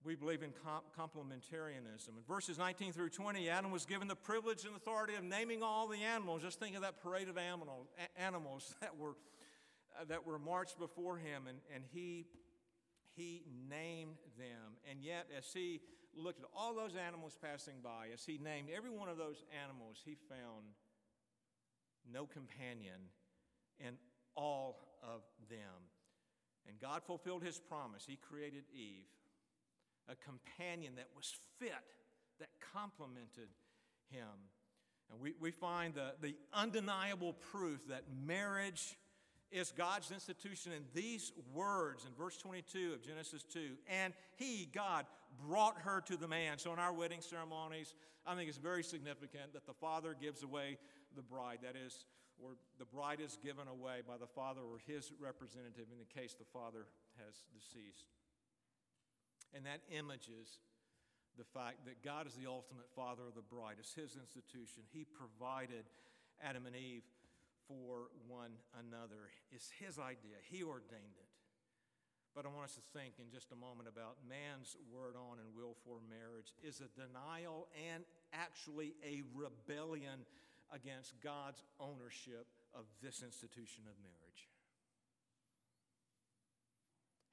We 0.02 0.14
believe 0.14 0.42
in 0.42 0.52
complementarianism. 0.99 2.09
In 2.09 2.25
verses 2.26 2.57
19 2.57 2.92
through 2.92 3.11
20, 3.11 3.50
Adam 3.50 3.71
was 3.71 3.85
given 3.85 4.09
the 4.09 4.16
privilege 4.16 4.64
and 4.64 4.75
authority 4.75 5.14
of 5.14 5.25
naming 5.25 5.62
all 5.62 5.88
the 5.88 5.99
animals. 5.99 6.40
Just 6.40 6.59
think 6.59 6.75
of 6.75 6.83
that 6.83 7.02
parade 7.02 7.28
of 7.28 7.37
animal, 7.37 7.87
animals 8.16 8.75
that 8.80 8.97
were, 8.97 9.16
uh, 10.00 10.04
that 10.09 10.26
were 10.26 10.38
marched 10.38 10.78
before 10.78 11.19
him, 11.19 11.47
and, 11.47 11.59
and 11.75 11.85
he, 11.92 12.26
he 13.14 13.42
named 13.69 14.16
them. 14.38 14.78
And 14.90 15.02
yet, 15.02 15.26
as 15.37 15.52
he 15.52 15.83
looked 16.16 16.40
at 16.40 16.47
all 16.57 16.75
those 16.75 16.97
animals 16.97 17.37
passing 17.40 17.76
by, 17.83 18.09
as 18.14 18.25
he 18.25 18.38
named 18.42 18.69
every 18.75 18.90
one 18.90 19.11
of 19.11 19.19
those 19.19 19.45
animals, 19.62 20.00
he 20.02 20.16
found 20.30 20.64
no 22.11 22.25
companion 22.25 23.11
in 23.78 23.99
all 24.35 24.78
of 25.02 25.21
them. 25.50 25.90
And 26.66 26.80
God 26.80 27.02
fulfilled 27.04 27.42
his 27.42 27.59
promise. 27.59 28.04
He 28.07 28.16
created 28.16 28.64
Eve 28.75 29.04
a 30.09 30.14
companion 30.16 30.95
that 30.97 31.09
was 31.14 31.35
fit, 31.59 31.73
that 32.38 32.49
complemented 32.73 33.49
him. 34.11 34.50
And 35.11 35.21
we, 35.21 35.35
we 35.40 35.50
find 35.50 35.95
the, 35.95 36.12
the 36.21 36.37
undeniable 36.52 37.35
proof 37.52 37.87
that 37.88 38.04
marriage 38.25 38.97
is 39.50 39.73
God's 39.76 40.12
institution 40.12 40.73
in 40.73 40.85
these 40.95 41.33
words 41.52 42.04
in 42.04 42.12
verse 42.14 42.37
22 42.37 42.92
of 42.95 43.02
Genesis 43.02 43.42
2. 43.42 43.71
And 43.88 44.14
he, 44.37 44.69
God, 44.73 45.07
brought 45.49 45.76
her 45.78 46.02
to 46.07 46.16
the 46.16 46.28
man. 46.28 46.59
So 46.59 46.73
in 46.73 46.78
our 46.78 46.92
wedding 46.92 47.21
ceremonies, 47.21 47.95
I 48.26 48.37
think 48.37 48.49
it's 48.49 48.59
very 48.59 48.85
significant 48.85 49.52
that 49.54 49.66
the 49.66 49.75
father 49.75 50.14
gives 50.21 50.42
away 50.42 50.78
the 51.16 51.23
bride. 51.23 51.59
That 51.62 51.75
is, 51.75 52.04
or 52.38 52.50
the 52.78 52.85
bride 52.85 53.19
is 53.21 53.38
given 53.42 53.66
away 53.66 54.02
by 54.07 54.19
the 54.19 54.26
father 54.26 54.61
or 54.61 54.78
his 54.87 55.12
representative 55.19 55.87
in 55.90 55.99
the 55.99 56.21
case 56.21 56.35
the 56.35 56.45
father 56.52 56.87
has 57.26 57.42
deceased. 57.52 58.07
And 59.54 59.66
that 59.66 59.80
images 59.90 60.61
the 61.38 61.45
fact 61.45 61.87
that 61.87 62.02
God 62.02 62.26
is 62.26 62.35
the 62.35 62.47
ultimate 62.47 62.90
father 62.95 63.26
of 63.26 63.35
the 63.35 63.47
bride. 63.47 63.76
It's 63.78 63.95
his 63.95 64.16
institution. 64.19 64.83
He 64.92 65.04
provided 65.04 65.87
Adam 66.42 66.66
and 66.66 66.76
Eve 66.76 67.02
for 67.66 68.11
one 68.26 68.59
another. 68.75 69.30
It's 69.50 69.71
his 69.78 69.99
idea. 69.99 70.38
He 70.50 70.62
ordained 70.62 71.19
it. 71.19 71.30
But 72.35 72.47
I 72.47 72.49
want 72.49 72.71
us 72.71 72.78
to 72.78 72.87
think 72.95 73.19
in 73.19 73.26
just 73.30 73.50
a 73.50 73.59
moment 73.59 73.88
about 73.90 74.23
man's 74.23 74.76
word 74.87 75.19
on 75.19 75.42
and 75.42 75.50
will 75.50 75.75
for 75.83 75.99
marriage 76.07 76.54
is 76.62 76.78
a 76.78 76.90
denial 76.95 77.66
and 77.75 78.04
actually 78.33 78.95
a 79.02 79.23
rebellion 79.35 80.23
against 80.71 81.19
God's 81.21 81.62
ownership 81.80 82.47
of 82.75 82.87
this 83.02 83.23
institution 83.26 83.83
of 83.90 83.99
marriage. 83.99 84.47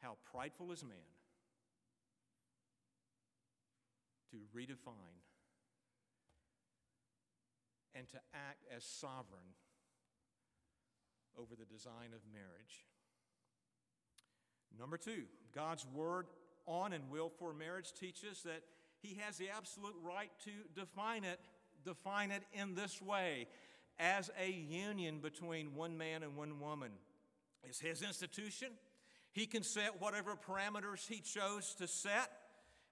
How 0.01 0.17
prideful 0.31 0.71
is 0.71 0.83
man 0.83 1.16
to 4.31 4.37
redefine 4.55 5.21
and 7.95 8.07
to 8.09 8.17
act 8.33 8.65
as 8.75 8.83
sovereign 8.83 9.55
over 11.37 11.55
the 11.55 11.65
design 11.65 12.13
of 12.13 12.21
marriage. 12.31 12.85
Number 14.77 14.97
two, 14.97 15.23
God's 15.53 15.85
word 15.93 16.25
on 16.65 16.93
and 16.93 17.09
will 17.09 17.29
for 17.29 17.53
marriage 17.53 17.93
teaches 17.93 18.43
that 18.43 18.61
he 19.01 19.19
has 19.25 19.37
the 19.37 19.49
absolute 19.55 19.95
right 20.03 20.31
to 20.45 20.51
define 20.79 21.23
it, 21.23 21.39
define 21.85 22.31
it 22.31 22.43
in 22.53 22.75
this 22.75 23.01
way 23.01 23.47
as 23.99 24.29
a 24.39 24.51
union 24.51 25.19
between 25.19 25.73
one 25.73 25.97
man 25.97 26.23
and 26.23 26.35
one 26.35 26.59
woman. 26.59 26.91
It's 27.63 27.79
his 27.79 28.01
institution. 28.01 28.69
He 29.31 29.45
can 29.45 29.63
set 29.63 30.01
whatever 30.01 30.35
parameters 30.35 31.07
he 31.07 31.19
chose 31.19 31.75
to 31.75 31.87
set. 31.87 32.31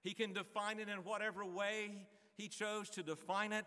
He 0.02 0.14
can 0.14 0.32
define 0.32 0.78
it 0.78 0.88
in 0.88 0.98
whatever 0.98 1.44
way 1.44 1.90
he 2.36 2.48
chose 2.48 2.90
to 2.90 3.02
define 3.02 3.52
it. 3.52 3.64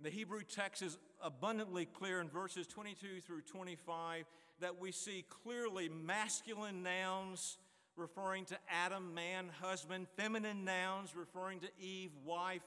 The 0.00 0.10
Hebrew 0.10 0.42
text 0.42 0.82
is 0.82 0.98
abundantly 1.22 1.86
clear 1.86 2.20
in 2.20 2.28
verses 2.28 2.66
22 2.66 3.20
through 3.20 3.42
25 3.42 4.24
that 4.60 4.78
we 4.78 4.92
see 4.92 5.24
clearly 5.28 5.88
masculine 5.88 6.82
nouns 6.82 7.58
referring 7.96 8.44
to 8.46 8.58
Adam, 8.68 9.14
man, 9.14 9.50
husband, 9.60 10.06
feminine 10.16 10.64
nouns 10.64 11.14
referring 11.14 11.60
to 11.60 11.68
Eve, 11.80 12.10
wife, 12.24 12.62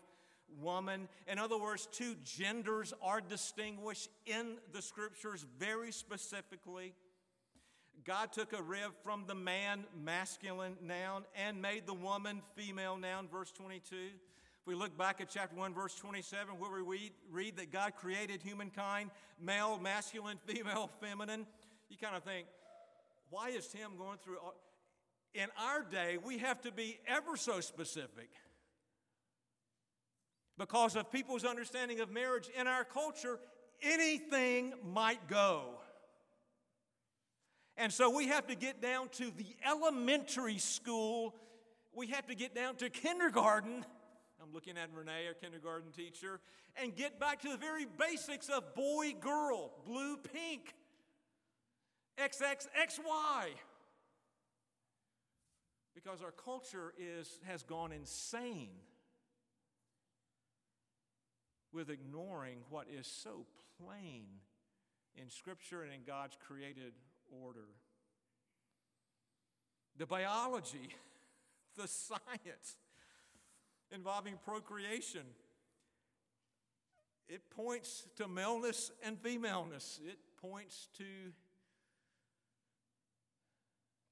woman. 0.62 1.08
In 1.28 1.40
other 1.40 1.58
words, 1.58 1.88
two 1.92 2.16
genders 2.24 2.94
are 3.02 3.22
distinguished 3.22 4.10
in 4.26 4.58
the 4.74 4.82
scriptures 4.82 5.46
very 5.60 5.92
specifically. 5.92 6.94
God 8.06 8.32
took 8.32 8.54
a 8.54 8.62
rib 8.62 8.92
from 9.04 9.25
the 9.27 9.36
man, 9.36 9.86
masculine 9.96 10.77
noun, 10.82 11.25
and 11.36 11.62
made 11.62 11.86
the 11.86 11.94
woman, 11.94 12.42
female 12.56 12.98
noun, 12.98 13.27
verse 13.27 13.51
22. 13.51 13.96
If 13.96 14.68
we 14.68 14.75
look 14.75 14.98
back 14.98 15.22
at 15.22 15.30
chapter 15.30 15.56
1, 15.56 15.74
verse 15.74 15.96
27, 15.96 16.60
where 16.60 16.72
we 16.72 16.82
read, 16.82 17.12
read 17.32 17.58
that 17.58 17.72
God 17.72 17.94
created 17.96 18.42
humankind, 18.42 19.12
male, 19.42 19.80
masculine, 19.80 20.38
female, 20.46 20.89
feminine, 21.01 21.46
you 21.89 21.98
kind 21.98 22.16
of 22.16 22.24
think, 22.24 22.48
why 23.30 23.50
is 23.50 23.68
Tim 23.68 23.98
going 23.98 24.18
through? 24.24 24.38
All? 24.38 24.56
In 25.34 25.48
our 25.60 25.84
day, 25.84 26.18
we 26.24 26.39
have 26.39 26.62
to 26.62 26.72
be 26.72 26.98
ever 27.08 27.36
so 27.38 27.60
specific 27.60 28.30
because 30.58 30.96
of 30.96 31.12
people's 31.12 31.46
understanding 31.46 32.00
of 32.00 32.10
marriage 32.10 32.50
in 32.60 32.68
our 32.68 32.84
culture, 32.84 33.39
anything 33.82 34.74
might 34.84 35.27
go. 35.27 35.75
And 37.77 37.93
so 37.93 38.10
we 38.10 38.27
have 38.27 38.48
to 38.48 38.55
get 38.55 38.81
down 38.81 39.10
to 39.13 39.31
the 39.38 39.46
elementary 39.65 40.57
school. 40.57 41.36
We 41.93 42.07
have 42.07 42.25
to 42.27 42.36
get 42.36 42.55
down 42.55 42.75
to 42.77 42.89
kindergarten. 42.89 43.86
I'm 44.41 44.53
looking 44.53 44.77
at 44.77 44.89
Renee, 44.93 45.27
our 45.27 45.34
kindergarten 45.34 45.91
teacher, 45.91 46.39
and 46.75 46.96
get 46.96 47.19
back 47.19 47.41
to 47.41 47.50
the 47.50 47.57
very 47.57 47.86
basics 47.86 48.50
of 48.50 48.74
boy, 48.74 49.13
girl, 49.19 49.72
blue, 49.86 50.17
pink, 50.17 50.74
XXXY. 52.19 53.50
Because 55.93 56.22
our 56.24 56.31
culture 56.31 56.93
is, 56.98 57.39
has 57.46 57.63
gone 57.63 57.91
insane 57.91 58.69
with 61.72 61.89
ignoring 61.89 62.60
what 62.69 62.88
is 62.89 63.05
so 63.05 63.46
plain 63.79 64.25
in 65.15 65.29
Scripture 65.29 65.84
and 65.84 65.93
in 65.93 66.01
God's 66.05 66.38
created 66.48 66.93
order. 67.43 67.67
The 69.98 70.05
biology, 70.05 70.89
the 71.77 71.88
science 71.88 72.77
involving 73.91 74.38
procreation, 74.46 75.24
it 77.27 77.50
points 77.50 78.05
to 78.17 78.27
maleness 78.27 78.91
and 79.03 79.19
femaleness. 79.19 80.00
It 80.05 80.17
points 80.41 80.88
to 80.98 81.03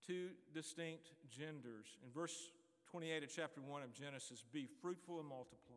two 0.05 0.29
distinct 0.53 1.11
genders. 1.29 1.97
In 2.03 2.11
verse 2.11 2.51
28 2.91 3.23
of 3.23 3.29
chapter 3.33 3.61
1 3.61 3.83
of 3.83 3.93
Genesis, 3.93 4.43
be 4.51 4.67
fruitful 4.81 5.19
and 5.19 5.27
multiply. 5.27 5.75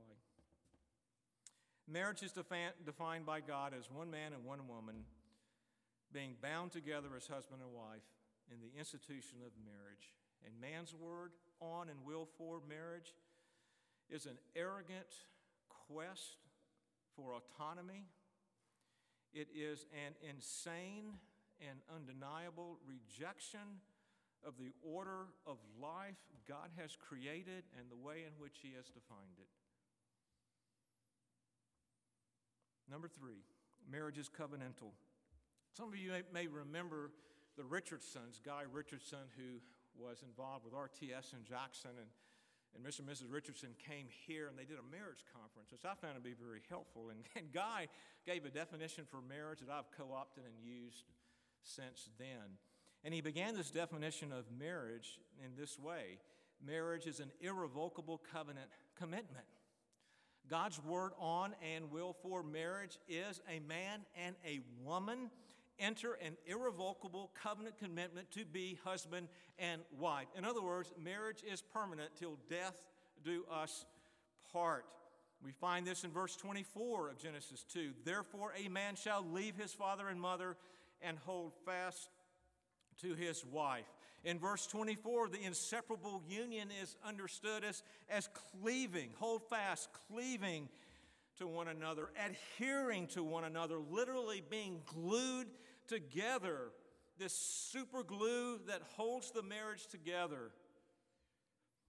Marriage 1.91 2.23
is 2.23 2.33
defined 2.33 3.25
by 3.25 3.41
God 3.41 3.73
as 3.79 3.91
one 3.91 4.11
man 4.11 4.33
and 4.35 4.45
one 4.45 4.69
woman 4.69 5.05
being 6.13 6.35
bound 6.43 6.73
together 6.73 7.09
as 7.17 7.27
husband 7.27 7.61
and 7.63 7.73
wife 7.73 8.07
in 8.53 8.61
the 8.61 8.79
institution 8.79 9.39
of 9.45 9.53
marriage. 9.65 10.15
And 10.45 10.55
man's 10.61 10.95
word 10.95 11.33
on 11.61 11.89
and 11.89 11.99
will 12.05 12.29
for 12.39 12.61
marriage 12.69 13.15
is 14.09 14.27
an 14.27 14.39
arrogant 14.57 15.27
quest 15.89 16.37
for 17.17 17.35
autonomy. 17.35 18.07
It 19.35 19.49
is 19.55 19.85
an 19.93 20.15
insane 20.29 21.19
and 21.61 21.81
undeniable 21.95 22.79
rejection 22.87 23.83
of 24.47 24.55
the 24.57 24.73
order 24.83 25.27
of 25.47 25.59
life 25.83 26.17
God 26.49 26.71
has 26.81 26.97
created 26.97 27.65
and 27.77 27.91
the 27.91 27.97
way 27.97 28.25
in 28.25 28.33
which 28.39 28.59
He 28.63 28.73
has 28.77 28.87
defined 28.87 29.37
it. 29.39 29.51
Number 32.91 33.09
three, 33.09 33.45
marriage 33.91 34.17
is 34.17 34.31
covenantal. 34.31 34.93
Some 35.79 35.91
of 35.91 35.97
you 35.97 36.11
may, 36.11 36.23
may 36.35 36.47
remember 36.49 37.13
the 37.57 37.63
Richardsons, 37.63 38.41
Guy 38.45 38.63
Richardson, 38.73 39.31
who 39.39 39.63
was 39.95 40.25
involved 40.27 40.65
with 40.65 40.75
RTS 40.75 41.35
in 41.39 41.45
Jackson, 41.49 41.93
and, 41.95 42.11
and 42.75 42.83
Mr. 42.83 42.99
and 42.99 43.09
Mrs. 43.09 43.31
Richardson 43.31 43.71
came 43.79 44.07
here 44.27 44.49
and 44.49 44.59
they 44.59 44.65
did 44.65 44.79
a 44.83 44.91
marriage 44.91 45.23
conference, 45.33 45.71
which 45.71 45.85
I 45.85 45.95
found 45.95 46.17
to 46.17 46.21
be 46.21 46.35
very 46.35 46.63
helpful. 46.69 47.11
And, 47.11 47.21
and 47.37 47.53
Guy 47.53 47.87
gave 48.27 48.45
a 48.45 48.51
definition 48.51 49.05
for 49.09 49.23
marriage 49.23 49.61
that 49.61 49.71
I've 49.71 49.89
co 49.97 50.13
opted 50.13 50.43
and 50.47 50.55
used 50.61 51.05
since 51.63 52.11
then. 52.19 52.59
And 53.05 53.15
he 53.15 53.21
began 53.21 53.55
this 53.55 53.71
definition 53.71 54.33
of 54.33 54.47
marriage 54.51 55.21
in 55.39 55.53
this 55.57 55.79
way 55.79 56.19
marriage 56.59 57.07
is 57.07 57.21
an 57.21 57.31
irrevocable 57.41 58.21
covenant 58.33 58.67
commitment. 58.99 59.47
God's 60.51 60.83
word 60.83 61.13
on 61.21 61.55
and 61.63 61.93
will 61.93 62.17
for 62.21 62.43
marriage 62.43 62.99
is 63.09 63.41
a 63.49 63.61
man 63.61 64.01
and 64.17 64.35
a 64.45 64.59
woman 64.85 65.31
enter 65.79 66.15
an 66.15 66.37
irrevocable 66.47 67.31
covenant 67.41 67.79
commitment 67.79 68.31
to 68.33 68.45
be 68.45 68.79
husband 68.85 69.29
and 69.59 69.83
wife. 69.99 70.29
In 70.37 70.45
other 70.45 70.63
words, 70.63 70.93
marriage 71.03 71.43
is 71.51 71.63
permanent 71.63 72.11
till 72.17 72.37
death 72.49 72.81
do 73.25 73.45
us 73.51 73.85
part. 74.53 74.85
We 75.45 75.53
find 75.53 75.87
this 75.87 76.05
in 76.05 76.11
verse 76.11 76.35
24 76.37 77.11
of 77.11 77.19
Genesis 77.19 77.65
2. 77.73 77.93
Therefore, 78.05 78.53
a 78.57 78.69
man 78.69 78.97
shall 78.97 79.25
leave 79.25 79.57
his 79.57 79.73
father 79.73 80.09
and 80.09 80.21
mother 80.21 80.57
and 81.01 81.17
hold 81.19 81.53
fast 81.65 82.09
to 83.03 83.15
his 83.15 83.45
wife. 83.45 83.87
In 84.25 84.39
verse 84.39 84.67
24, 84.67 85.29
the 85.29 85.43
inseparable 85.45 86.23
union 86.29 86.69
is 86.83 86.97
understood 87.07 87.63
as, 87.63 87.83
as 88.11 88.29
cleaving, 88.61 89.11
hold 89.19 89.43
fast, 89.49 89.89
cleaving 90.11 90.69
to 91.39 91.47
one 91.47 91.69
another, 91.69 92.11
adhering 92.25 93.07
to 93.09 93.23
one 93.23 93.45
another, 93.45 93.79
literally 93.79 94.43
being 94.49 94.81
glued 94.87 95.49
together. 95.87 96.73
This 97.19 97.33
super 97.33 98.03
glue 98.03 98.59
that 98.69 98.83
holds 98.97 99.31
the 99.33 99.43
marriage 99.43 99.87
together. 99.87 100.51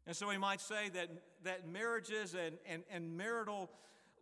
And 0.08 0.16
so 0.16 0.28
we 0.28 0.38
might 0.38 0.62
say 0.62 0.90
that, 0.90 1.10
that 1.44 1.68
marriages 1.68 2.34
and, 2.34 2.58
and, 2.68 2.84
and 2.90 3.16
marital 3.16 3.70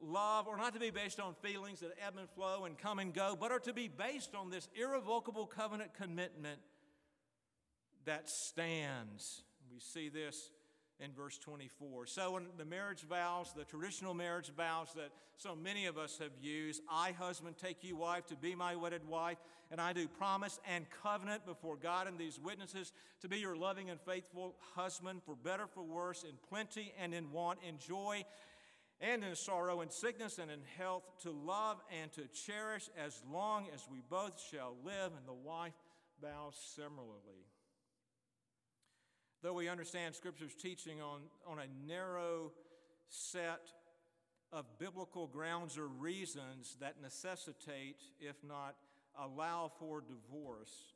love 0.02 0.48
are 0.48 0.58
not 0.58 0.74
to 0.74 0.80
be 0.80 0.90
based 0.90 1.20
on 1.20 1.34
feelings 1.42 1.80
that 1.80 1.92
ebb 2.06 2.16
and 2.18 2.30
flow 2.30 2.66
and 2.66 2.78
come 2.78 3.00
and 3.00 3.14
go, 3.14 3.38
but 3.40 3.52
are 3.52 3.60
to 3.60 3.74
be 3.74 3.88
based 3.88 4.36
on 4.36 4.50
this 4.50 4.68
irrevocable 4.76 5.46
covenant 5.46 5.94
commitment 5.94 6.60
that 8.06 8.30
stands. 8.30 9.44
We 9.72 9.80
see 9.80 10.10
this 10.10 10.52
in 11.00 11.12
verse 11.12 11.38
24. 11.38 12.08
So, 12.08 12.38
in 12.38 12.46
the 12.58 12.66
marriage 12.66 13.04
vows, 13.04 13.54
the 13.56 13.64
traditional 13.64 14.14
marriage 14.14 14.52
vows 14.56 14.90
that 14.96 15.12
so 15.38 15.56
many 15.56 15.86
of 15.86 15.98
us 15.98 16.18
have 16.18 16.32
used, 16.42 16.82
I, 16.90 17.12
husband, 17.12 17.58
take 17.58 17.84
you, 17.84 17.96
wife, 17.96 18.26
to 18.28 18.36
be 18.36 18.56
my 18.56 18.76
wedded 18.76 19.08
wife, 19.08 19.38
and 19.70 19.80
I 19.80 19.94
do 19.94 20.08
promise 20.08 20.60
and 20.68 20.86
covenant 21.04 21.46
before 21.46 21.78
God 21.78 22.08
and 22.08 22.18
these 22.18 22.40
witnesses 22.40 22.94
to 23.22 23.28
be 23.28 23.38
your 23.38 23.56
loving 23.56 23.90
and 23.90 24.00
faithful 24.02 24.56
husband, 24.76 25.22
for 25.24 25.36
better, 25.36 25.68
for 25.68 25.84
worse, 25.84 26.24
in 26.24 26.34
plenty 26.50 26.94
and 27.00 27.14
in 27.14 27.32
want, 27.32 27.60
in 27.68 27.78
joy 27.78 28.24
and 29.00 29.24
in 29.24 29.36
sorrow, 29.36 29.82
in 29.82 29.92
sickness 29.92 30.40
and 30.40 30.50
in 30.50 30.62
health, 30.78 31.04
to 31.22 31.32
love 31.32 31.78
and 32.02 32.12
to 32.14 32.28
cherish 32.28 32.90
as 32.98 33.22
long 33.32 33.68
as 33.74 33.86
we 33.92 34.02
both 34.10 34.42
shall 34.52 34.76
live. 34.84 35.12
And 35.16 35.28
the 35.28 35.34
wife 35.34 35.74
vows 36.22 36.56
similarly. 36.76 37.46
Though 39.48 39.54
we 39.54 39.70
understand 39.70 40.14
Scripture's 40.14 40.56
teaching 40.56 41.02
on, 41.02 41.22
on 41.48 41.60
a 41.60 41.88
narrow 41.88 42.52
set 43.08 43.62
of 44.52 44.66
biblical 44.78 45.26
grounds 45.26 45.78
or 45.78 45.88
reasons 45.88 46.76
that 46.82 47.02
necessitate, 47.02 48.02
if 48.20 48.36
not 48.46 48.76
allow 49.18 49.72
for 49.80 50.02
divorce, 50.02 50.92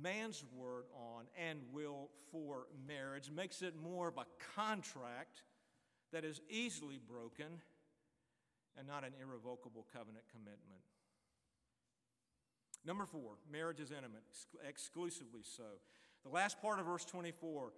man's 0.00 0.44
word 0.54 0.84
on 0.94 1.24
and 1.36 1.58
will 1.72 2.10
for 2.30 2.68
marriage 2.86 3.32
makes 3.34 3.62
it 3.62 3.74
more 3.82 4.06
of 4.06 4.16
a 4.16 4.26
contract 4.54 5.42
that 6.12 6.24
is 6.24 6.40
easily 6.48 7.00
broken 7.04 7.48
and 8.78 8.86
not 8.86 9.02
an 9.02 9.10
irrevocable 9.20 9.84
covenant 9.92 10.24
commitment. 10.30 10.82
Number 12.86 13.06
four, 13.06 13.32
marriage 13.50 13.80
is 13.80 13.90
intimate, 13.90 14.22
exclusively 14.64 15.42
so. 15.42 15.64
The 16.22 16.30
last 16.30 16.62
part 16.62 16.78
of 16.78 16.86
verse 16.86 17.04
24 17.04 17.72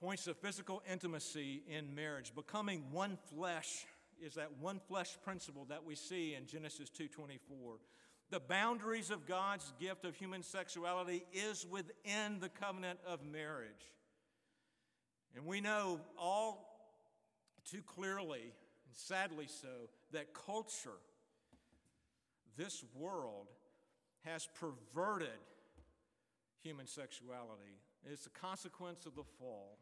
points 0.00 0.24
to 0.24 0.34
physical 0.34 0.82
intimacy 0.90 1.62
in 1.68 1.94
marriage. 1.94 2.34
Becoming 2.34 2.84
one 2.90 3.18
flesh 3.34 3.86
is 4.20 4.34
that 4.34 4.58
one 4.58 4.80
flesh 4.88 5.16
principle 5.22 5.64
that 5.66 5.84
we 5.84 5.94
see 5.94 6.34
in 6.34 6.46
Genesis 6.46 6.90
2:24. 6.90 7.80
The 8.30 8.40
boundaries 8.40 9.10
of 9.10 9.26
God's 9.26 9.72
gift 9.78 10.04
of 10.04 10.16
human 10.16 10.42
sexuality 10.42 11.24
is 11.32 11.64
within 11.64 12.40
the 12.40 12.48
covenant 12.48 13.00
of 13.06 13.22
marriage. 13.22 13.92
And 15.34 15.46
we 15.46 15.60
know 15.60 16.00
all 16.18 16.66
too 17.64 17.82
clearly, 17.82 18.52
and 18.86 18.96
sadly 18.96 19.46
so, 19.46 19.88
that 20.12 20.32
culture, 20.34 20.98
this 22.56 22.82
world, 22.94 23.48
has 24.24 24.48
perverted 24.54 25.38
human 26.62 26.86
sexuality. 26.86 27.78
It's 28.04 28.26
a 28.26 28.30
consequence 28.30 29.06
of 29.06 29.14
the 29.14 29.24
fall. 29.38 29.78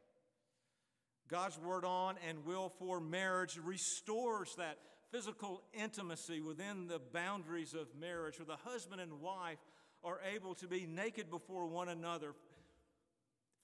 God's 1.29 1.59
word 1.59 1.85
on 1.85 2.17
and 2.29 2.45
will 2.45 2.73
for 2.79 3.01
marriage 3.01 3.59
restores 3.63 4.55
that 4.57 4.79
physical 5.11 5.63
intimacy 5.73 6.41
within 6.41 6.87
the 6.87 7.01
boundaries 7.13 7.75
of 7.75 7.87
marriage, 7.99 8.39
where 8.39 8.47
the 8.47 8.69
husband 8.69 9.01
and 9.01 9.21
wife 9.21 9.59
are 10.03 10.21
able 10.35 10.55
to 10.57 10.67
be 10.67 10.87
naked 10.87 11.31
before 11.31 11.67
one 11.67 11.89
another, 11.89 12.35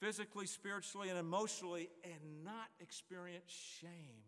physically, 0.01 0.47
spiritually, 0.47 1.11
and 1.11 1.19
emotionally, 1.19 1.91
and 2.05 2.45
not 2.45 2.69
experience 2.81 3.53
shame. 3.81 4.23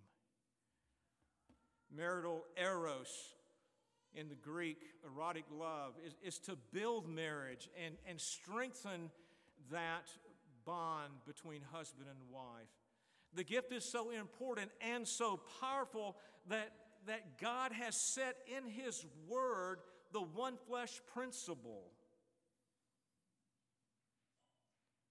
Marital 1.94 2.44
eros 2.56 3.34
in 4.14 4.28
the 4.28 4.34
Greek, 4.34 4.78
erotic 5.06 5.44
love, 5.56 5.94
is, 6.04 6.14
is 6.22 6.38
to 6.40 6.56
build 6.72 7.08
marriage 7.08 7.68
and, 7.82 7.94
and 8.06 8.20
strengthen 8.20 9.10
that 9.70 10.08
bond 10.64 11.12
between 11.26 11.62
husband 11.72 12.08
and 12.08 12.18
wife. 12.30 12.68
The 13.34 13.44
gift 13.44 13.72
is 13.72 13.84
so 13.84 14.10
important 14.10 14.70
and 14.80 15.06
so 15.06 15.40
powerful 15.60 16.16
that 16.48 16.72
that 17.06 17.38
God 17.40 17.72
has 17.72 17.96
set 17.96 18.36
in 18.46 18.68
His 18.68 19.04
Word 19.28 19.78
the 20.12 20.20
one 20.20 20.56
flesh 20.68 21.00
principle, 21.12 21.90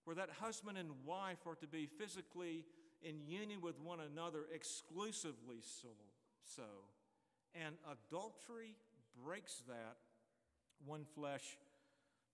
where 0.05 0.15
that 0.15 0.29
husband 0.39 0.77
and 0.77 0.89
wife 1.05 1.39
are 1.45 1.55
to 1.55 1.67
be 1.67 1.85
physically 1.85 2.65
in 3.01 3.25
union 3.25 3.61
with 3.61 3.79
one 3.79 3.99
another 3.99 4.45
exclusively 4.53 5.57
so. 5.61 5.89
so. 6.43 6.63
And 7.53 7.75
adultery 7.85 8.75
breaks 9.25 9.63
that 9.67 9.97
one 10.85 11.05
flesh 11.15 11.57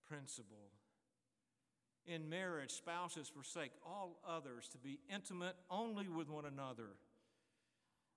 principle. 0.06 0.70
In 2.08 2.28
marriage, 2.28 2.70
spouses 2.70 3.28
forsake 3.28 3.72
all 3.86 4.18
others 4.26 4.68
to 4.68 4.78
be 4.78 4.98
intimate 5.12 5.54
only 5.70 6.08
with 6.08 6.28
one 6.28 6.46
another 6.46 6.96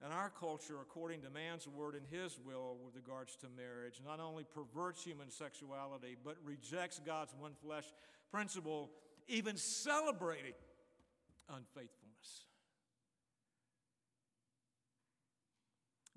and 0.04 0.12
our 0.12 0.32
culture, 0.32 0.78
according 0.82 1.22
to 1.22 1.30
man's 1.30 1.68
word 1.68 1.94
and 1.94 2.06
his 2.10 2.40
will 2.44 2.78
with 2.84 2.96
regards 2.96 3.36
to 3.38 3.48
marriage, 3.56 4.02
not 4.04 4.20
only 4.20 4.44
perverts 4.44 5.04
human 5.04 5.30
sexuality, 5.30 6.18
but 6.24 6.38
rejects 6.44 7.00
God's 7.06 7.34
one 7.40 7.54
flesh 7.64 7.86
principle, 8.32 8.90
even 9.28 9.58
celebrating 9.58 10.54
unfaithfulness. 11.50 12.46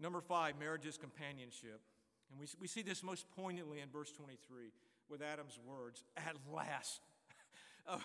Number 0.00 0.22
five, 0.22 0.58
marriage 0.58 0.86
is 0.86 0.96
companionship. 0.96 1.80
And 2.30 2.40
we, 2.40 2.46
we 2.58 2.66
see 2.66 2.82
this 2.82 3.02
most 3.02 3.26
poignantly 3.36 3.80
in 3.80 3.90
verse 3.90 4.10
23 4.12 4.72
with 5.10 5.20
Adam's 5.20 5.58
words, 5.66 6.02
at 6.16 6.36
last. 6.50 7.02
Of, 7.86 8.04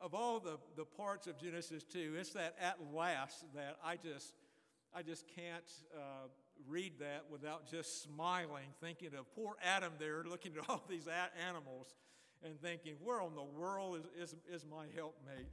of 0.00 0.14
all 0.14 0.40
the, 0.40 0.58
the 0.76 0.84
parts 0.84 1.26
of 1.26 1.38
Genesis 1.38 1.84
2, 1.84 2.14
it's 2.18 2.30
that 2.30 2.54
at 2.60 2.78
last 2.94 3.44
that 3.54 3.76
I 3.84 3.96
just 3.96 4.34
I 4.94 5.02
just 5.02 5.26
can't 5.34 5.70
uh, 5.94 6.28
read 6.66 6.94
that 7.00 7.24
without 7.30 7.70
just 7.70 8.02
smiling, 8.02 8.64
thinking 8.80 9.08
of 9.08 9.30
poor 9.34 9.56
Adam 9.62 9.92
there 9.98 10.24
looking 10.24 10.52
at 10.56 10.68
all 10.70 10.82
these 10.88 11.06
animals 11.46 11.94
and 12.42 12.58
thinking, 12.60 12.94
where 13.02 13.20
in 13.20 13.34
the 13.34 13.42
world 13.42 13.98
is, 13.98 14.30
is, 14.30 14.36
is 14.50 14.64
my 14.70 14.86
helpmate? 14.94 15.48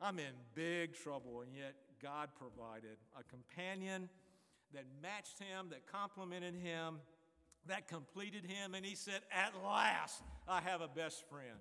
I'm 0.00 0.18
in 0.18 0.32
big 0.54 0.94
trouble, 0.94 1.42
and 1.42 1.54
yet 1.54 1.74
God 2.02 2.30
provided 2.36 2.96
a 3.18 3.22
companion 3.22 4.08
that 4.72 4.84
matched 5.00 5.38
him, 5.38 5.68
that 5.70 5.86
complemented 5.86 6.54
him, 6.54 6.96
that 7.66 7.88
completed 7.88 8.44
him, 8.44 8.74
and 8.74 8.84
he 8.84 8.94
said, 8.94 9.20
At 9.32 9.52
last, 9.64 10.22
I 10.48 10.60
have 10.60 10.80
a 10.80 10.88
best 10.88 11.28
friend. 11.28 11.58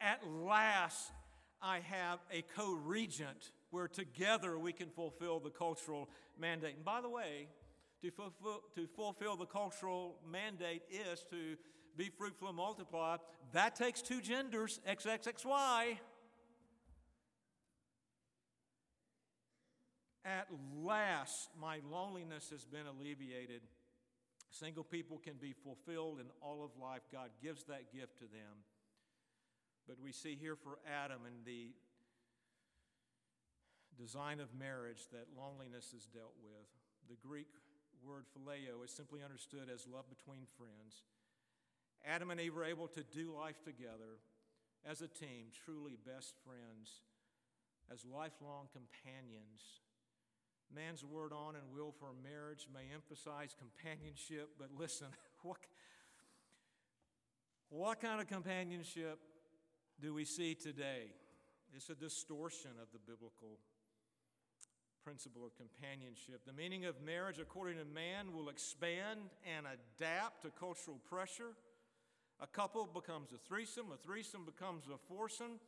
At 0.00 0.20
last, 0.26 1.12
I 1.60 1.80
have 1.80 2.20
a 2.32 2.42
co 2.42 2.72
regent 2.72 3.50
where 3.70 3.88
together 3.88 4.58
we 4.58 4.72
can 4.72 4.88
fulfill 4.90 5.40
the 5.40 5.50
cultural 5.50 6.08
mandate. 6.38 6.76
And 6.76 6.84
by 6.84 7.00
the 7.00 7.08
way, 7.08 7.48
to 8.02 8.10
fulfill, 8.10 8.62
to 8.74 8.86
fulfill 8.86 9.36
the 9.36 9.46
cultural 9.46 10.16
mandate 10.30 10.82
is 10.90 11.24
to 11.30 11.56
be 11.96 12.10
fruitful 12.16 12.48
and 12.48 12.56
multiply. 12.56 13.16
That 13.52 13.74
takes 13.74 14.00
two 14.00 14.20
genders, 14.20 14.80
XXXY. 14.88 15.98
At 20.24 20.46
last, 20.84 21.50
my 21.60 21.80
loneliness 21.90 22.50
has 22.50 22.64
been 22.64 22.86
alleviated. 22.86 23.62
Single 24.50 24.84
people 24.84 25.18
can 25.18 25.34
be 25.40 25.52
fulfilled 25.52 26.20
in 26.20 26.26
all 26.40 26.62
of 26.64 26.70
life. 26.80 27.02
God 27.10 27.30
gives 27.42 27.64
that 27.64 27.92
gift 27.92 28.18
to 28.18 28.24
them. 28.24 28.62
But 29.88 29.96
we 30.04 30.12
see 30.12 30.36
here 30.38 30.54
for 30.54 30.78
Adam 30.84 31.24
and 31.24 31.46
the 31.46 31.72
design 33.96 34.38
of 34.38 34.52
marriage 34.52 35.08
that 35.12 35.32
loneliness 35.34 35.94
is 35.96 36.04
dealt 36.04 36.36
with. 36.44 36.68
The 37.08 37.16
Greek 37.16 37.48
word 38.04 38.24
phileo 38.30 38.84
is 38.84 38.92
simply 38.92 39.24
understood 39.24 39.72
as 39.72 39.88
love 39.88 40.04
between 40.08 40.44
friends. 40.58 41.08
Adam 42.06 42.30
and 42.30 42.38
Eve 42.38 42.54
were 42.54 42.64
able 42.64 42.86
to 42.88 43.02
do 43.02 43.34
life 43.34 43.64
together 43.64 44.20
as 44.84 45.00
a 45.00 45.08
team, 45.08 45.48
truly 45.64 45.96
best 46.06 46.34
friends, 46.44 47.02
as 47.90 48.04
lifelong 48.04 48.68
companions. 48.70 49.80
Man's 50.72 51.02
word 51.02 51.32
on 51.32 51.56
and 51.56 51.64
will 51.72 51.94
for 51.98 52.12
marriage 52.22 52.68
may 52.72 52.92
emphasize 52.94 53.56
companionship, 53.58 54.50
but 54.58 54.68
listen, 54.78 55.08
what, 55.42 55.58
what 57.70 58.00
kind 58.00 58.20
of 58.20 58.28
companionship 58.28 59.18
do 60.00 60.14
we 60.14 60.24
see 60.24 60.54
today? 60.54 61.10
It's 61.74 61.90
a 61.90 61.94
distortion 61.94 62.70
of 62.80 62.88
the 62.92 62.98
biblical 62.98 63.58
principle 65.02 65.44
of 65.44 65.52
companionship. 65.56 66.44
The 66.46 66.52
meaning 66.52 66.84
of 66.84 67.00
marriage, 67.04 67.38
according 67.38 67.78
to 67.78 67.84
man, 67.84 68.32
will 68.32 68.48
expand 68.48 69.20
and 69.56 69.66
adapt 69.66 70.42
to 70.42 70.50
cultural 70.50 70.98
pressure. 71.08 71.52
A 72.40 72.46
couple 72.46 72.86
becomes 72.86 73.32
a 73.32 73.38
threesome, 73.38 73.86
a 73.92 73.96
threesome 73.96 74.44
becomes 74.44 74.84
a 74.92 74.98
foursome, 75.12 75.58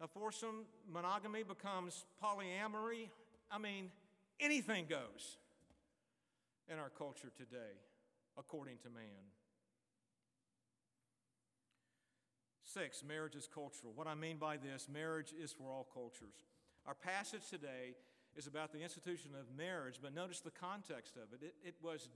a 0.00 0.08
foursome 0.08 0.64
monogamy 0.90 1.42
becomes 1.42 2.04
polyamory. 2.22 3.10
I 3.50 3.58
mean, 3.58 3.90
anything 4.40 4.86
goes 4.88 5.36
in 6.68 6.78
our 6.78 6.90
culture 6.90 7.30
today, 7.36 7.76
according 8.38 8.78
to 8.84 8.90
man. 8.90 9.26
Six, 12.76 13.02
marriage 13.02 13.34
is 13.34 13.48
cultural. 13.48 13.94
What 13.94 14.06
I 14.06 14.14
mean 14.14 14.36
by 14.36 14.58
this, 14.58 14.86
marriage 14.92 15.32
is 15.42 15.50
for 15.50 15.72
all 15.72 15.88
cultures. 15.94 16.44
Our 16.86 16.92
passage 16.92 17.48
today 17.48 17.94
is 18.36 18.46
about 18.46 18.70
the 18.70 18.82
institution 18.82 19.30
of 19.32 19.46
marriage, 19.56 19.98
but 20.02 20.14
notice 20.14 20.40
the 20.40 20.50
context 20.50 21.16
of 21.16 21.32
it. 21.32 21.42
It, 21.42 21.54
it 21.64 21.74
was 21.82 22.10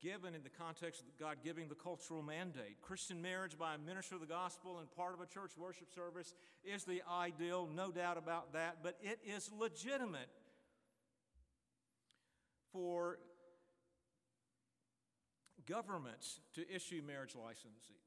given 0.00 0.34
in 0.34 0.42
the 0.44 0.48
context 0.48 1.02
of 1.02 1.08
God 1.20 1.36
giving 1.44 1.68
the 1.68 1.74
cultural 1.74 2.22
mandate. 2.22 2.80
Christian 2.80 3.20
marriage 3.20 3.58
by 3.58 3.74
a 3.74 3.78
minister 3.78 4.14
of 4.14 4.22
the 4.22 4.26
gospel 4.26 4.78
and 4.78 4.90
part 4.96 5.12
of 5.12 5.20
a 5.20 5.26
church 5.26 5.50
worship 5.58 5.92
service 5.94 6.32
is 6.64 6.84
the 6.84 7.02
ideal, 7.12 7.68
no 7.70 7.90
doubt 7.90 8.16
about 8.16 8.54
that, 8.54 8.78
but 8.82 8.96
it 9.02 9.18
is 9.26 9.50
legitimate 9.52 10.30
for 12.72 13.18
governments 15.68 16.40
to 16.54 16.62
issue 16.74 17.02
marriage 17.06 17.34
licenses, 17.36 18.01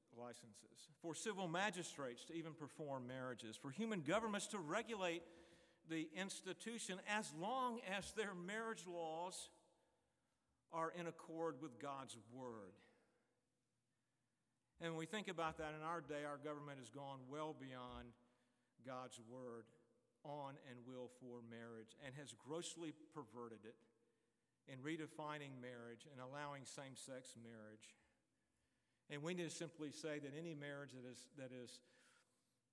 for 1.02 1.16
civil 1.16 1.48
magistrates 1.48 2.24
to 2.26 2.34
even 2.34 2.54
perform 2.54 3.08
marriages, 3.08 3.56
for 3.56 3.70
human 3.70 4.02
governments 4.02 4.48
to 4.48 4.60
regulate 4.60 5.24
the 5.90 6.08
institution 6.20 7.00
as 7.08 7.32
long 7.40 7.80
as 7.98 8.12
their 8.12 8.34
marriage 8.34 8.86
laws 8.88 9.50
are 10.74 10.92
in 11.00 11.08
accord 11.08 11.56
with 11.62 11.80
God's 11.80 12.18
Word. 12.34 12.74
And 14.82 14.92
when 14.92 15.00
we 15.00 15.06
think 15.06 15.28
about 15.28 15.58
that 15.60 15.74
in 15.78 15.86
our 15.86 16.02
day, 16.02 16.28
our 16.28 16.38
government 16.38 16.80
has 16.80 16.90
gone 16.90 17.20
well 17.30 17.56
beyond 17.56 18.12
God's 18.86 19.20
Word 19.30 19.66
on 20.26 20.58
and 20.68 20.78
will 20.90 21.10
for 21.22 21.40
marriage 21.48 21.96
and 22.04 22.12
has 22.18 22.34
grossly 22.34 22.92
perverted 23.14 23.64
it 23.64 23.78
in 24.68 24.82
redefining 24.82 25.62
marriage 25.62 26.10
and 26.10 26.20
allowing 26.20 26.66
same 26.66 26.98
sex 26.98 27.38
marriage. 27.38 27.94
And 29.10 29.22
we 29.22 29.34
need 29.34 29.50
to 29.50 29.54
simply 29.54 29.92
say 29.92 30.20
that 30.20 30.34
any 30.38 30.56
marriage 30.56 30.92
that 30.98 31.06
is, 31.06 31.30
that 31.38 31.52
is 31.54 31.80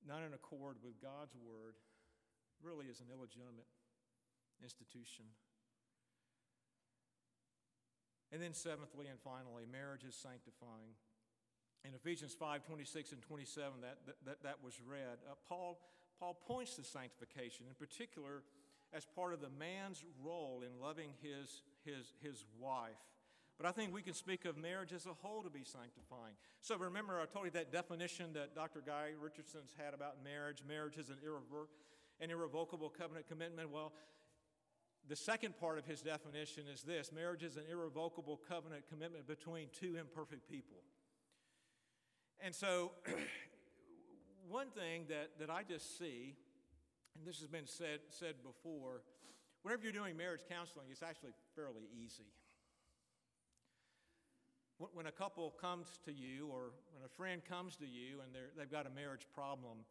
not 0.07 0.25
in 0.25 0.33
accord 0.33 0.77
with 0.83 1.01
God's 1.01 1.37
word 1.37 1.77
really 2.63 2.87
is 2.87 3.01
an 3.01 3.07
illegitimate 3.13 3.69
institution. 4.63 5.27
And 8.33 8.41
then, 8.41 8.55
seventhly 8.55 9.09
and 9.09 9.21
finally, 9.21 9.69
marriage 9.71 10.05
is 10.09 10.15
sanctifying. 10.15 10.97
In 11.85 11.93
Ephesians 11.93 12.33
5 12.33 12.65
26 12.65 13.13
and 13.13 13.21
27, 13.21 13.83
that, 13.83 13.99
that, 14.25 14.43
that 14.43 14.57
was 14.65 14.81
read, 14.81 15.21
uh, 15.29 15.35
Paul, 15.47 15.79
Paul 16.19 16.39
points 16.47 16.77
to 16.77 16.85
sanctification, 16.85 17.67
in 17.69 17.75
particular, 17.75 18.43
as 18.95 19.05
part 19.05 19.35
of 19.35 19.41
the 19.41 19.51
man's 19.51 20.03
role 20.25 20.63
in 20.65 20.81
loving 20.81 21.11
his, 21.21 21.63
his, 21.85 22.15
his 22.23 22.45
wife. 22.59 22.97
But 23.59 23.67
I 23.67 23.73
think 23.73 23.93
we 23.93 24.03
can 24.03 24.15
speak 24.15 24.45
of 24.45 24.57
marriage 24.57 24.93
as 24.93 25.07
a 25.07 25.13
whole 25.13 25.43
to 25.43 25.51
be 25.51 25.65
sanctifying. 25.65 26.35
So 26.61 26.77
remember, 26.77 27.21
I 27.21 27.27
told 27.27 27.45
you 27.45 27.51
that 27.53 27.71
definition 27.71 28.33
that 28.33 28.55
Dr. 28.55 28.83
Guy 28.85 29.11
Richardson's 29.21 29.75
had 29.79 29.95
about 29.95 30.25
marriage. 30.25 30.63
Marriage 30.67 30.97
is 30.97 31.11
an, 31.11 31.19
irrevo- 31.25 31.69
an 32.21 32.31
irrevocable 32.31 32.89
covenant 32.89 33.29
commitment. 33.29 33.71
Well, 33.71 33.93
the 35.09 35.17
second 35.17 35.59
part 35.59 35.79
of 35.79 35.85
his 35.85 36.01
definition 36.01 36.65
is 36.73 36.83
this 36.83 37.13
marriage 37.13 37.43
is 37.43 37.57
an 37.57 37.65
irrevocable 37.71 38.41
covenant 38.49 38.85
commitment 38.89 39.27
between 39.27 39.69
two 39.73 39.97
imperfect 39.97 40.49
people. 40.49 40.79
And 42.41 42.55
so, 42.55 42.93
one 44.49 44.71
thing 44.71 45.05
that, 45.09 45.31
that 45.39 45.51
I 45.51 45.63
just 45.63 45.99
see, 45.99 46.35
and 47.17 47.27
this 47.27 47.39
has 47.41 47.49
been 47.49 47.67
said, 47.67 48.01
said 48.11 48.37
before, 48.43 49.03
whenever 49.63 49.83
you're 49.83 49.93
doing 49.93 50.17
marriage 50.17 50.43
counseling, 50.49 50.87
it's 50.91 51.03
actually 51.03 51.33
fairly 51.55 51.83
easy. 51.95 52.27
When 54.95 55.07
a 55.07 55.13
couple 55.13 55.53
comes 55.61 55.99
to 56.05 56.13
you, 56.13 56.49
or 56.51 56.73
when 56.95 57.05
a 57.05 57.09
friend 57.09 57.43
comes 57.45 57.77
to 57.77 57.87
you 57.87 58.19
and 58.23 58.35
they've 58.57 58.71
got 58.71 58.87
a 58.87 58.91
marriage 58.91 59.27
problem, 59.33 59.87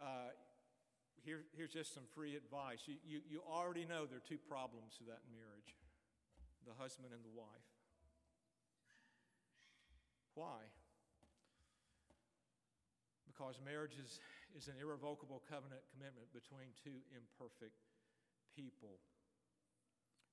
uh, 0.00 0.32
here, 1.24 1.44
here's 1.56 1.72
just 1.72 1.92
some 1.92 2.04
free 2.14 2.36
advice. 2.36 2.80
You, 2.86 2.94
you, 3.04 3.20
you 3.28 3.42
already 3.44 3.84
know 3.84 4.06
there 4.06 4.18
are 4.18 4.28
two 4.28 4.38
problems 4.38 4.96
to 4.98 5.04
that 5.04 5.20
marriage 5.28 5.76
the 6.66 6.74
husband 6.82 7.14
and 7.14 7.22
the 7.22 7.30
wife. 7.30 7.70
Why? 10.34 10.66
Because 13.24 13.60
marriage 13.64 13.94
is, 14.02 14.18
is 14.58 14.66
an 14.66 14.74
irrevocable 14.82 15.42
covenant 15.48 15.82
commitment 15.94 16.26
between 16.34 16.74
two 16.82 16.98
imperfect 17.14 17.78
people. 18.56 18.98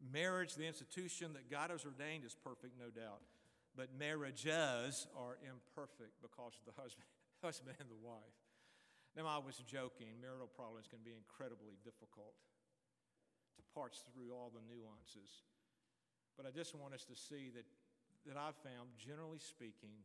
Marriage, 0.02 0.56
the 0.56 0.66
institution 0.66 1.34
that 1.34 1.52
God 1.52 1.70
has 1.70 1.86
ordained, 1.86 2.26
is 2.26 2.34
perfect, 2.34 2.74
no 2.80 2.90
doubt. 2.90 3.22
But 3.74 3.90
marriages 3.98 5.10
are 5.18 5.42
imperfect 5.42 6.22
because 6.22 6.54
of 6.62 6.64
the 6.70 6.78
husband, 6.78 7.10
husband 7.44 7.76
and 7.82 7.90
the 7.90 7.98
wife. 7.98 8.38
Now, 9.18 9.30
I 9.30 9.38
was 9.42 9.58
joking. 9.66 10.22
Marital 10.22 10.50
problems 10.50 10.90
can 10.90 11.02
be 11.06 11.14
incredibly 11.14 11.78
difficult 11.82 12.38
to 13.58 13.62
parse 13.74 14.02
through 14.14 14.34
all 14.34 14.50
the 14.54 14.62
nuances. 14.66 15.46
But 16.38 16.46
I 16.46 16.52
just 16.54 16.74
want 16.74 16.94
us 16.94 17.06
to 17.06 17.18
see 17.18 17.54
that, 17.54 17.66
that 18.26 18.38
I've 18.38 18.58
found, 18.66 18.98
generally 18.98 19.38
speaking, 19.38 20.02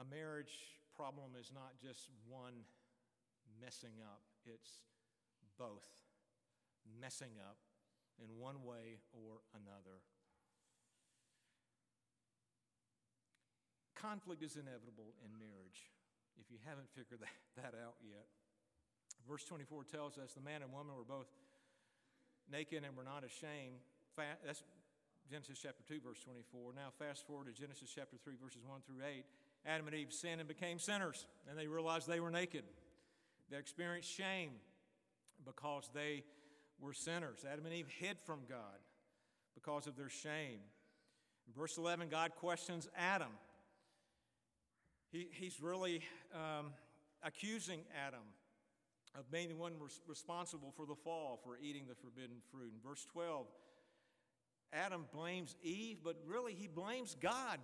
a 0.00 0.04
marriage 0.04 0.80
problem 0.96 1.36
is 1.36 1.52
not 1.52 1.76
just 1.76 2.08
one 2.24 2.64
messing 3.60 4.00
up, 4.00 4.24
it's 4.48 4.80
both 5.58 5.86
messing 7.00 7.36
up 7.40 7.60
in 8.16 8.32
one 8.40 8.64
way 8.64 9.04
or 9.12 9.44
another. 9.52 10.00
Conflict 14.04 14.44
is 14.44 14.60
inevitable 14.60 15.16
in 15.24 15.32
marriage 15.40 15.88
if 16.36 16.52
you 16.52 16.60
haven't 16.68 16.92
figured 16.92 17.20
that, 17.24 17.32
that 17.56 17.72
out 17.72 17.96
yet. 18.04 18.28
Verse 19.24 19.44
24 19.48 19.88
tells 19.88 20.20
us 20.20 20.36
the 20.36 20.44
man 20.44 20.60
and 20.60 20.68
woman 20.68 20.92
were 20.92 21.08
both 21.08 21.32
naked 22.52 22.84
and 22.84 22.92
were 22.92 23.08
not 23.08 23.24
ashamed. 23.24 23.80
That's 24.44 24.62
Genesis 25.30 25.56
chapter 25.56 25.80
2, 25.88 26.04
verse 26.04 26.20
24. 26.20 26.76
Now, 26.76 26.92
fast 26.98 27.26
forward 27.26 27.48
to 27.48 27.56
Genesis 27.56 27.88
chapter 27.88 28.20
3, 28.20 28.34
verses 28.36 28.60
1 28.68 28.84
through 28.84 29.00
8. 29.00 29.24
Adam 29.64 29.86
and 29.86 29.96
Eve 29.96 30.12
sinned 30.12 30.44
and 30.44 30.48
became 30.48 30.78
sinners, 30.78 31.24
and 31.48 31.58
they 31.58 31.66
realized 31.66 32.06
they 32.06 32.20
were 32.20 32.30
naked. 32.30 32.64
They 33.50 33.56
experienced 33.56 34.12
shame 34.12 34.50
because 35.46 35.88
they 35.94 36.24
were 36.78 36.92
sinners. 36.92 37.46
Adam 37.50 37.64
and 37.64 37.74
Eve 37.74 37.88
hid 37.88 38.18
from 38.26 38.40
God 38.46 38.84
because 39.54 39.86
of 39.86 39.96
their 39.96 40.10
shame. 40.10 40.60
In 41.48 41.54
verse 41.56 41.78
11, 41.78 42.08
God 42.10 42.34
questions 42.36 42.86
Adam 42.94 43.32
he, 45.14 45.28
he's 45.30 45.60
really 45.60 46.02
um, 46.34 46.72
accusing 47.22 47.80
Adam 48.06 48.24
of 49.16 49.30
being 49.30 49.48
the 49.48 49.54
one 49.54 49.74
res- 49.80 50.00
responsible 50.08 50.72
for 50.76 50.86
the 50.86 50.94
fall, 50.94 51.40
for 51.44 51.56
eating 51.62 51.84
the 51.88 51.94
forbidden 51.94 52.36
fruit. 52.50 52.72
In 52.74 52.88
verse 52.88 53.06
12, 53.12 53.46
Adam 54.72 55.06
blames 55.14 55.54
Eve, 55.62 55.98
but 56.02 56.16
really 56.26 56.52
he 56.52 56.66
blames 56.66 57.16
God. 57.20 57.58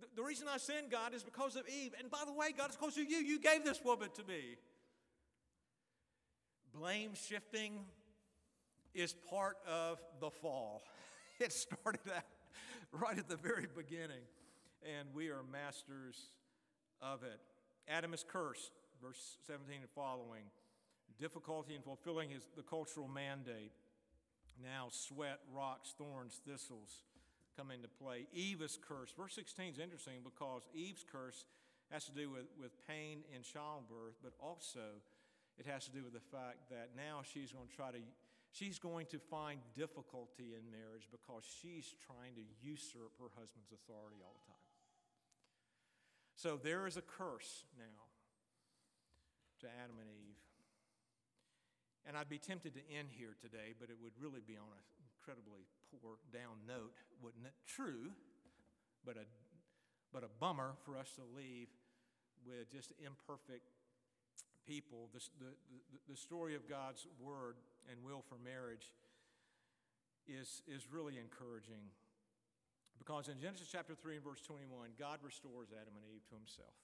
The, 0.00 0.06
the 0.16 0.22
reason 0.24 0.48
I 0.52 0.58
sinned, 0.58 0.90
God, 0.90 1.14
is 1.14 1.22
because 1.22 1.54
of 1.54 1.62
Eve. 1.68 1.92
And 2.00 2.10
by 2.10 2.22
the 2.26 2.32
way, 2.32 2.48
God, 2.56 2.66
it's 2.66 2.76
because 2.76 2.98
of 2.98 3.08
you. 3.08 3.18
You 3.18 3.38
gave 3.38 3.64
this 3.64 3.80
woman 3.84 4.08
to 4.14 4.24
me. 4.24 4.56
Blame 6.74 7.12
shifting 7.14 7.84
is 8.92 9.14
part 9.30 9.56
of 9.68 10.00
the 10.20 10.30
fall. 10.30 10.82
It 11.40 11.52
started 11.52 12.00
out 12.14 12.22
right 12.92 13.18
at 13.18 13.28
the 13.28 13.36
very 13.36 13.66
beginning 13.74 14.22
and 14.84 15.08
we 15.14 15.28
are 15.28 15.42
masters 15.50 16.30
of 17.00 17.22
it. 17.22 17.40
Adam 17.88 18.14
is 18.14 18.24
cursed, 18.26 18.70
verse 19.02 19.38
17 19.46 19.76
and 19.80 19.90
following. 19.94 20.44
Difficulty 21.18 21.74
in 21.74 21.82
fulfilling 21.82 22.30
his, 22.30 22.42
the 22.56 22.62
cultural 22.62 23.08
mandate. 23.08 23.72
Now, 24.62 24.88
sweat, 24.90 25.40
rocks, 25.52 25.94
thorns, 25.96 26.40
thistles 26.46 27.04
come 27.56 27.70
into 27.70 27.88
play. 27.88 28.26
Eve 28.32 28.62
is 28.62 28.78
cursed. 28.78 29.16
Verse 29.16 29.34
16 29.34 29.74
is 29.74 29.78
interesting 29.78 30.22
because 30.24 30.62
Eve's 30.74 31.04
curse 31.04 31.46
has 31.90 32.04
to 32.06 32.12
do 32.12 32.30
with, 32.30 32.46
with 32.58 32.72
pain 32.86 33.22
in 33.34 33.42
childbirth, 33.42 34.18
but 34.22 34.32
also 34.40 35.02
it 35.58 35.66
has 35.66 35.84
to 35.86 35.92
do 35.92 36.02
with 36.02 36.14
the 36.14 36.26
fact 36.34 36.70
that 36.70 36.90
now 36.96 37.22
she's 37.22 37.52
going 37.52 37.68
to 37.68 37.74
try 37.74 37.90
to 37.90 38.02
she's 38.50 38.78
going 38.78 39.06
to 39.10 39.18
find 39.18 39.58
difficulty 39.76 40.54
in 40.54 40.62
marriage 40.70 41.06
because 41.10 41.42
she's 41.42 41.94
trying 42.06 42.34
to 42.34 42.44
usurp 42.62 43.14
her 43.18 43.30
husband's 43.34 43.70
authority 43.74 44.18
all 44.22 44.34
the 44.34 44.46
time. 44.46 44.63
So 46.36 46.58
there 46.62 46.86
is 46.86 46.96
a 46.96 47.02
curse 47.02 47.64
now 47.78 48.04
to 49.60 49.66
Adam 49.82 49.96
and 50.00 50.10
Eve. 50.10 50.36
And 52.06 52.16
I'd 52.16 52.28
be 52.28 52.38
tempted 52.38 52.74
to 52.74 52.82
end 52.92 53.08
here 53.10 53.34
today, 53.40 53.72
but 53.80 53.88
it 53.88 53.96
would 54.02 54.12
really 54.20 54.42
be 54.44 54.56
on 54.56 54.68
an 54.68 54.84
incredibly 55.00 55.64
poor 55.88 56.20
down 56.32 56.60
note, 56.68 56.92
wouldn't 57.22 57.46
it? 57.46 57.54
True, 57.66 58.12
but 59.06 59.16
a, 59.16 59.24
but 60.12 60.22
a 60.22 60.28
bummer 60.38 60.76
for 60.84 60.98
us 60.98 61.12
to 61.16 61.22
leave 61.34 61.68
with 62.44 62.70
just 62.70 62.92
imperfect 63.00 63.72
people. 64.66 65.08
The, 65.14 65.20
the, 65.40 65.52
the, 66.10 66.16
story 66.16 66.54
of 66.54 66.68
God's 66.68 67.06
word 67.20 67.56
and 67.90 68.04
will 68.04 68.22
for 68.28 68.36
marriage 68.36 68.92
is, 70.28 70.60
is 70.68 70.84
really 70.92 71.16
encouraging 71.16 71.88
because 72.98 73.28
in 73.28 73.40
Genesis 73.40 73.68
chapter 73.70 73.94
3 73.94 74.16
and 74.16 74.24
verse 74.24 74.40
21, 74.40 74.96
God 74.98 75.18
restores 75.22 75.68
Adam 75.74 75.94
and 75.96 76.06
Eve 76.08 76.24
to 76.30 76.36
himself. 76.38 76.74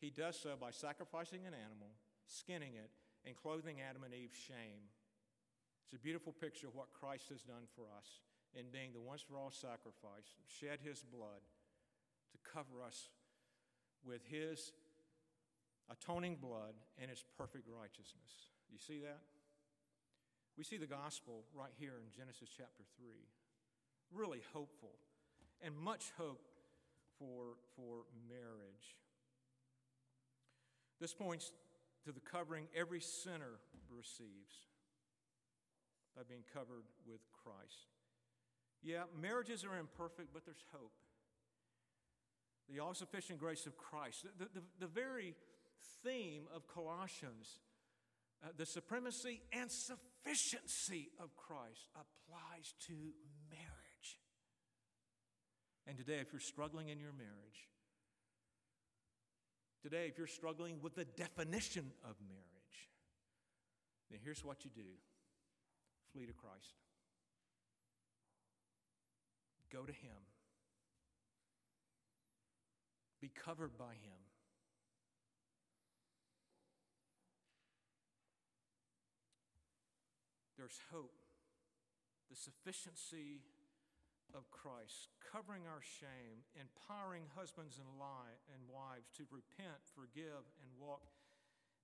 He 0.00 0.10
does 0.10 0.36
so 0.38 0.56
by 0.58 0.70
sacrificing 0.70 1.46
an 1.46 1.54
animal, 1.54 1.92
skinning 2.26 2.74
it, 2.74 2.90
and 3.24 3.36
clothing 3.36 3.78
Adam 3.84 4.02
and 4.02 4.14
Eve's 4.14 4.36
shame. 4.36 4.88
It's 5.84 5.94
a 5.94 6.02
beautiful 6.02 6.32
picture 6.32 6.68
of 6.68 6.74
what 6.74 6.92
Christ 6.92 7.28
has 7.28 7.42
done 7.42 7.68
for 7.76 7.84
us 7.96 8.22
in 8.54 8.72
being 8.72 8.92
the 8.92 9.00
once 9.00 9.22
for 9.22 9.36
all 9.36 9.50
sacrifice, 9.50 10.38
shed 10.46 10.78
his 10.82 11.02
blood 11.02 11.44
to 12.32 12.38
cover 12.42 12.82
us 12.84 13.10
with 14.04 14.22
his 14.26 14.72
atoning 15.90 16.36
blood 16.40 16.74
and 16.98 17.10
his 17.10 17.24
perfect 17.36 17.66
righteousness. 17.68 18.50
You 18.70 18.78
see 18.78 19.00
that? 19.00 19.20
We 20.56 20.64
see 20.64 20.78
the 20.78 20.86
gospel 20.86 21.44
right 21.54 21.72
here 21.78 21.98
in 21.98 22.10
Genesis 22.16 22.48
chapter 22.56 22.84
3. 22.98 23.06
Really 24.12 24.42
hopeful 24.52 24.98
and 25.62 25.76
much 25.76 26.12
hope 26.16 26.42
for, 27.18 27.56
for 27.76 28.04
marriage. 28.28 28.96
This 31.00 31.14
points 31.14 31.52
to 32.04 32.12
the 32.12 32.20
covering 32.20 32.66
every 32.74 33.00
sinner 33.00 33.60
receives 33.90 34.68
by 36.16 36.22
being 36.28 36.44
covered 36.52 36.84
with 37.06 37.20
Christ. 37.44 37.88
Yeah, 38.82 39.02
marriages 39.20 39.64
are 39.64 39.78
imperfect, 39.78 40.28
but 40.32 40.44
there's 40.44 40.64
hope. 40.72 40.92
The 42.68 42.80
all 42.80 42.94
sufficient 42.94 43.38
grace 43.38 43.66
of 43.66 43.76
Christ. 43.76 44.26
The, 44.38 44.46
the, 44.46 44.62
the 44.78 44.86
very 44.86 45.34
theme 46.02 46.44
of 46.54 46.66
Colossians 46.66 47.58
uh, 48.42 48.48
the 48.56 48.64
supremacy 48.64 49.42
and 49.52 49.70
sufficiency 49.70 51.10
of 51.18 51.36
Christ 51.36 51.86
applies 51.94 52.74
to. 52.86 52.94
And 55.86 55.96
today, 55.96 56.18
if 56.20 56.32
you're 56.32 56.40
struggling 56.40 56.88
in 56.88 57.00
your 57.00 57.12
marriage, 57.12 57.68
today, 59.82 60.06
if 60.08 60.18
you're 60.18 60.26
struggling 60.26 60.80
with 60.82 60.94
the 60.94 61.04
definition 61.04 61.90
of 62.04 62.14
marriage, 62.28 62.88
then 64.10 64.20
here's 64.22 64.44
what 64.44 64.64
you 64.64 64.70
do. 64.74 64.88
Flee 66.12 66.26
to 66.26 66.32
Christ, 66.32 66.74
go 69.72 69.82
to 69.82 69.92
Him, 69.92 70.16
be 73.20 73.28
covered 73.28 73.78
by 73.78 73.92
Him. 73.92 74.20
There's 80.58 80.80
hope, 80.92 81.14
the 82.28 82.36
sufficiency 82.36 83.40
of 84.34 84.50
Christ, 84.50 85.10
covering 85.20 85.66
our 85.66 85.82
shame, 85.82 86.42
empowering 86.58 87.26
husbands 87.34 87.78
and, 87.78 87.90
and 87.90 88.60
wives 88.66 89.10
to 89.16 89.24
repent, 89.30 89.80
forgive, 89.94 90.44
and 90.62 90.70
walk 90.78 91.10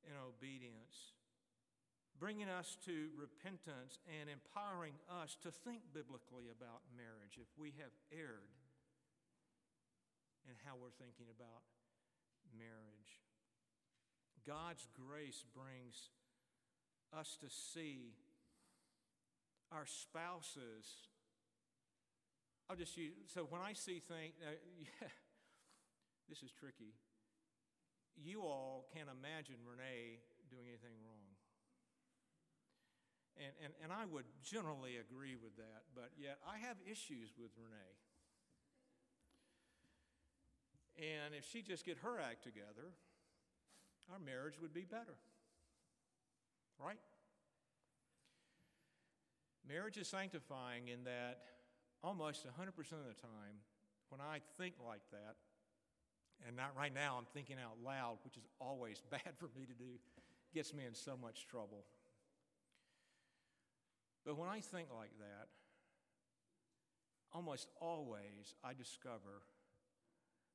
in 0.07 0.15
obedience, 0.17 1.17
bringing 2.19 2.49
us 2.49 2.79
to 2.87 3.11
repentance 3.19 3.99
and 4.07 4.31
empowering 4.31 4.97
us 5.11 5.37
to 5.43 5.51
think 5.51 5.83
biblically 5.93 6.49
about 6.49 6.87
marriage 6.95 7.37
if 7.37 7.51
we 7.59 7.75
have 7.79 7.93
erred 8.11 8.55
in 10.47 10.55
how 10.63 10.79
we're 10.79 10.95
thinking 10.95 11.27
about 11.31 11.67
marriage. 12.55 13.23
God's 14.47 14.87
grace 14.95 15.43
brings 15.51 16.15
us 17.11 17.37
to 17.43 17.51
see 17.51 18.15
our 19.73 19.87
spouses 19.87 21.11
I'll 22.69 22.77
just 22.77 22.97
use, 22.97 23.15
so 23.33 23.47
when 23.49 23.63
I 23.63 23.75
see 23.75 24.03
things, 24.03 24.35
uh, 24.43 24.59
yeah, 24.79 25.09
this 26.29 26.43
is 26.43 26.51
tricky. 26.51 26.95
You 28.17 28.43
all 28.43 28.87
can't 28.95 29.09
imagine 29.09 29.57
Renee 29.63 30.19
doing 30.51 30.67
anything 30.67 30.99
wrong. 31.05 31.31
And, 33.37 33.53
and, 33.63 33.73
and 33.85 33.93
I 33.93 34.07
would 34.07 34.25
generally 34.43 34.97
agree 34.97 35.37
with 35.37 35.57
that, 35.57 35.85
but 35.95 36.11
yet 36.17 36.39
I 36.43 36.59
have 36.59 36.77
issues 36.91 37.37
with 37.39 37.51
Renee. 37.55 37.95
And 40.97 41.35
if 41.35 41.45
she 41.45 41.61
just 41.61 41.85
get 41.85 41.99
her 41.99 42.19
act 42.19 42.43
together, 42.43 42.97
our 44.11 44.19
marriage 44.19 44.59
would 44.61 44.73
be 44.73 44.87
better. 44.89 45.21
Right? 46.81 46.99
Marriage 49.69 49.99
is 49.99 50.09
sanctifying 50.09 50.89
in 50.89 51.05
that 51.05 51.39
almost 52.03 52.47
100% 52.47 52.69
of 52.69 53.07
the 53.09 53.21
time, 53.21 53.63
when 54.09 54.21
I 54.21 54.41
think 54.57 54.75
like 54.85 55.03
that, 55.11 55.37
and 56.47 56.57
not 56.57 56.77
right 56.77 56.93
now, 56.95 57.17
I'm 57.19 57.27
thinking 57.33 57.57
out 57.63 57.79
loud, 57.85 58.19
which 58.25 58.37
is 58.37 58.45
always 58.61 59.03
bad 59.11 59.35
for 59.39 59.49
me 59.57 59.67
to 59.67 59.75
do, 59.75 59.99
gets 60.55 60.75
me 60.75 60.85
in 60.87 60.95
so 60.95 61.17
much 61.21 61.47
trouble. 61.47 61.85
But 64.25 64.37
when 64.37 64.49
I 64.49 64.61
think 64.61 64.89
like 64.95 65.17
that, 65.19 65.49
almost 67.33 67.69
always 67.81 68.55
I 68.65 68.75
discover 68.75 69.45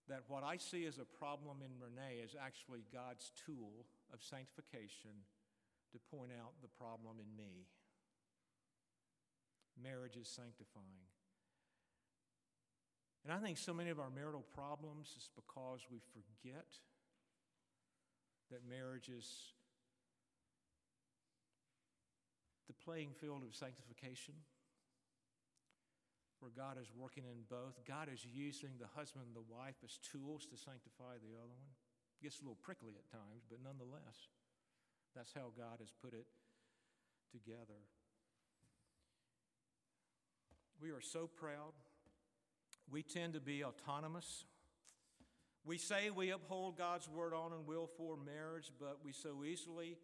that 0.09 0.23
what 0.27 0.43
I 0.43 0.57
see 0.57 0.85
as 0.85 0.97
a 0.97 1.05
problem 1.05 1.57
in 1.63 1.71
Renee 1.79 2.19
is 2.23 2.35
actually 2.35 2.83
God's 2.91 3.31
tool 3.45 3.85
of 4.13 4.21
sanctification 4.21 5.23
to 5.93 5.99
point 6.11 6.31
out 6.35 6.51
the 6.61 6.67
problem 6.67 7.17
in 7.19 7.37
me. 7.37 7.67
Marriage 9.81 10.17
is 10.17 10.27
sanctifying. 10.27 11.07
And 13.23 13.33
I 13.33 13.37
think 13.37 13.57
so 13.57 13.73
many 13.73 13.89
of 13.91 13.99
our 13.99 14.09
marital 14.09 14.43
problems 14.53 15.13
is 15.17 15.29
because 15.35 15.85
we 15.91 15.99
forget 16.09 16.65
that 18.49 18.67
marriage 18.67 19.09
is 19.09 19.53
the 22.67 22.73
playing 22.73 23.13
field 23.13 23.43
of 23.43 23.55
sanctification, 23.55 24.33
where 26.39 26.51
God 26.55 26.81
is 26.81 26.89
working 26.97 27.29
in 27.29 27.45
both. 27.45 27.77
God 27.85 28.09
is 28.11 28.25
using 28.25 28.71
the 28.81 28.89
husband 28.97 29.25
and 29.27 29.35
the 29.35 29.45
wife 29.45 29.77
as 29.85 30.01
tools 30.01 30.49
to 30.49 30.57
sanctify 30.57 31.21
the 31.21 31.37
other 31.37 31.53
one. 31.53 31.77
It 32.17 32.25
gets 32.25 32.41
a 32.41 32.43
little 32.43 32.57
prickly 32.63 32.97
at 32.97 33.05
times, 33.11 33.45
but 33.45 33.61
nonetheless, 33.61 34.33
that's 35.13 35.33
how 35.33 35.53
God 35.53 35.77
has 35.77 35.93
put 36.01 36.17
it 36.17 36.25
together. 37.29 37.85
We 40.81 40.89
are 40.89 41.01
so 41.01 41.29
proud 41.29 41.77
we 42.91 43.01
tend 43.01 43.33
to 43.33 43.39
be 43.39 43.63
autonomous. 43.63 44.43
We 45.63 45.77
say 45.77 46.09
we 46.09 46.31
uphold 46.31 46.77
God's 46.77 47.07
word 47.07 47.33
on 47.33 47.53
and 47.53 47.65
will 47.65 47.87
for 47.87 48.17
marriage, 48.17 48.71
but 48.79 48.99
we 49.03 49.13
so 49.13 49.43
easily 49.45 49.97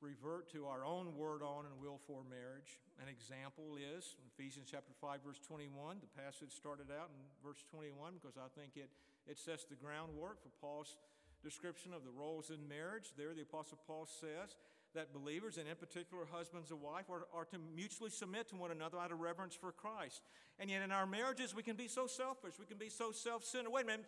revert 0.00 0.50
to 0.52 0.66
our 0.66 0.84
own 0.84 1.16
word 1.16 1.42
on 1.42 1.66
and 1.66 1.74
will 1.80 1.98
for 2.06 2.22
marriage. 2.30 2.78
An 3.02 3.08
example 3.08 3.76
is 3.76 4.16
Ephesians 4.32 4.68
chapter 4.70 4.92
5, 5.00 5.20
verse 5.26 5.40
21. 5.46 5.98
The 6.00 6.22
passage 6.22 6.52
started 6.52 6.86
out 6.88 7.10
in 7.10 7.20
verse 7.42 7.64
21 7.68 8.14
because 8.14 8.38
I 8.38 8.48
think 8.54 8.76
it, 8.76 8.90
it 9.26 9.36
sets 9.36 9.64
the 9.64 9.74
groundwork 9.74 10.40
for 10.40 10.54
Paul's 10.60 10.96
description 11.42 11.92
of 11.92 12.04
the 12.04 12.14
roles 12.14 12.50
in 12.50 12.68
marriage. 12.68 13.12
There, 13.16 13.34
the 13.34 13.42
Apostle 13.42 13.78
Paul 13.86 14.06
says, 14.06 14.54
that 14.94 15.12
believers, 15.12 15.56
and 15.56 15.68
in 15.68 15.76
particular 15.76 16.24
husbands 16.30 16.70
and 16.70 16.80
wife, 16.80 17.04
are, 17.10 17.26
are 17.32 17.44
to 17.46 17.58
mutually 17.74 18.10
submit 18.10 18.48
to 18.48 18.56
one 18.56 18.70
another 18.70 18.98
out 18.98 19.12
of 19.12 19.20
reverence 19.20 19.54
for 19.54 19.72
Christ. 19.72 20.22
And 20.58 20.68
yet 20.68 20.82
in 20.82 20.90
our 20.90 21.06
marriages, 21.06 21.54
we 21.54 21.62
can 21.62 21.76
be 21.76 21.88
so 21.88 22.06
selfish, 22.06 22.54
we 22.58 22.66
can 22.66 22.78
be 22.78 22.88
so 22.88 23.12
self 23.12 23.44
centered. 23.44 23.70
Wait 23.70 23.84
a 23.84 23.86
minute, 23.86 24.06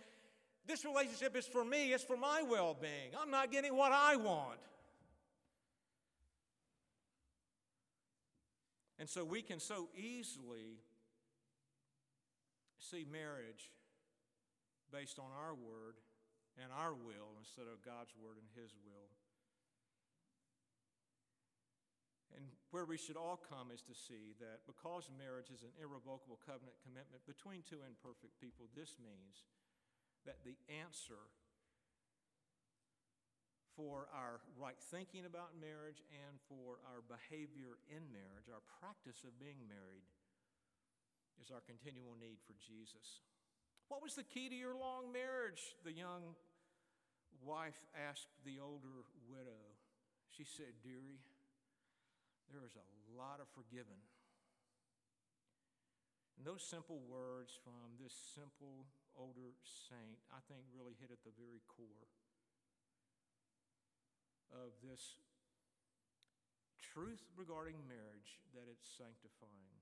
this 0.67 0.85
relationship 0.85 1.37
is 1.37 1.47
for 1.47 1.65
me, 1.65 1.93
it's 1.93 2.05
for 2.05 2.17
my 2.17 2.43
well 2.43 2.77
being. 2.81 3.13
I'm 3.21 3.31
not 3.31 3.51
getting 3.51 3.77
what 3.77 3.93
I 3.93 4.17
want. 4.17 4.59
And 8.99 9.09
so 9.09 9.25
we 9.25 9.43
can 9.43 9.59
so 9.59 9.89
easily 9.97 10.79
see 12.79 13.05
marriage 13.11 13.71
based 14.93 15.19
on 15.19 15.27
our 15.35 15.55
word 15.55 15.97
and 16.63 16.71
our 16.71 16.93
will 16.93 17.35
instead 17.41 17.67
of 17.67 17.83
God's 17.83 18.13
word 18.15 18.37
and 18.37 18.47
His 18.55 18.71
will. 18.85 19.11
And 22.37 22.47
where 22.73 22.89
we 22.89 22.97
should 22.97 23.21
all 23.21 23.37
come 23.37 23.69
is 23.69 23.85
to 23.85 23.93
see 23.93 24.33
that 24.41 24.65
because 24.65 25.13
marriage 25.13 25.53
is 25.53 25.61
an 25.61 25.77
irrevocable 25.77 26.41
covenant 26.41 26.81
commitment 26.81 27.21
between 27.29 27.61
two 27.69 27.85
imperfect 27.85 28.33
people, 28.41 28.73
this 28.73 28.97
means 28.97 29.45
that 30.25 30.41
the 30.41 30.57
answer 30.73 31.21
for 33.77 34.09
our 34.13 34.41
right 34.57 34.81
thinking 34.89 35.29
about 35.29 35.53
marriage 35.57 36.01
and 36.13 36.41
for 36.49 36.81
our 36.89 37.05
behavior 37.05 37.77
in 37.93 38.05
marriage, 38.09 38.49
our 38.49 38.65
practice 38.81 39.21
of 39.25 39.37
being 39.37 39.61
married, 39.69 40.05
is 41.41 41.53
our 41.53 41.65
continual 41.65 42.17
need 42.17 42.41
for 42.45 42.57
Jesus. 42.57 43.21
What 43.93 44.01
was 44.01 44.17
the 44.17 44.25
key 44.25 44.49
to 44.49 44.57
your 44.57 44.77
long 44.77 45.13
marriage? 45.13 45.77
The 45.85 45.93
young 45.93 46.37
wife 47.45 47.85
asked 47.93 48.33
the 48.49 48.57
older 48.61 49.05
widow. 49.29 49.61
She 50.33 50.45
said, 50.49 50.81
Dearie, 50.81 51.21
there 52.53 52.69
is 52.69 52.77
a 52.77 52.87
lot 53.17 53.41
of 53.41 53.49
forgiven. 53.57 53.99
And 56.37 56.45
those 56.45 56.61
simple 56.61 57.01
words 57.09 57.57
from 57.65 57.97
this 57.97 58.13
simple 58.13 58.85
older 59.17 59.57
saint, 59.65 60.21
I 60.33 60.41
think, 60.49 60.65
really 60.73 60.97
hit 61.01 61.13
at 61.13 61.25
the 61.25 61.33
very 61.37 61.65
core 61.69 62.09
of 64.53 64.77
this 64.85 65.17
truth 66.81 67.25
regarding 67.37 67.81
marriage 67.89 68.41
that 68.53 68.69
it's 68.69 68.85
sanctifying. 68.85 69.81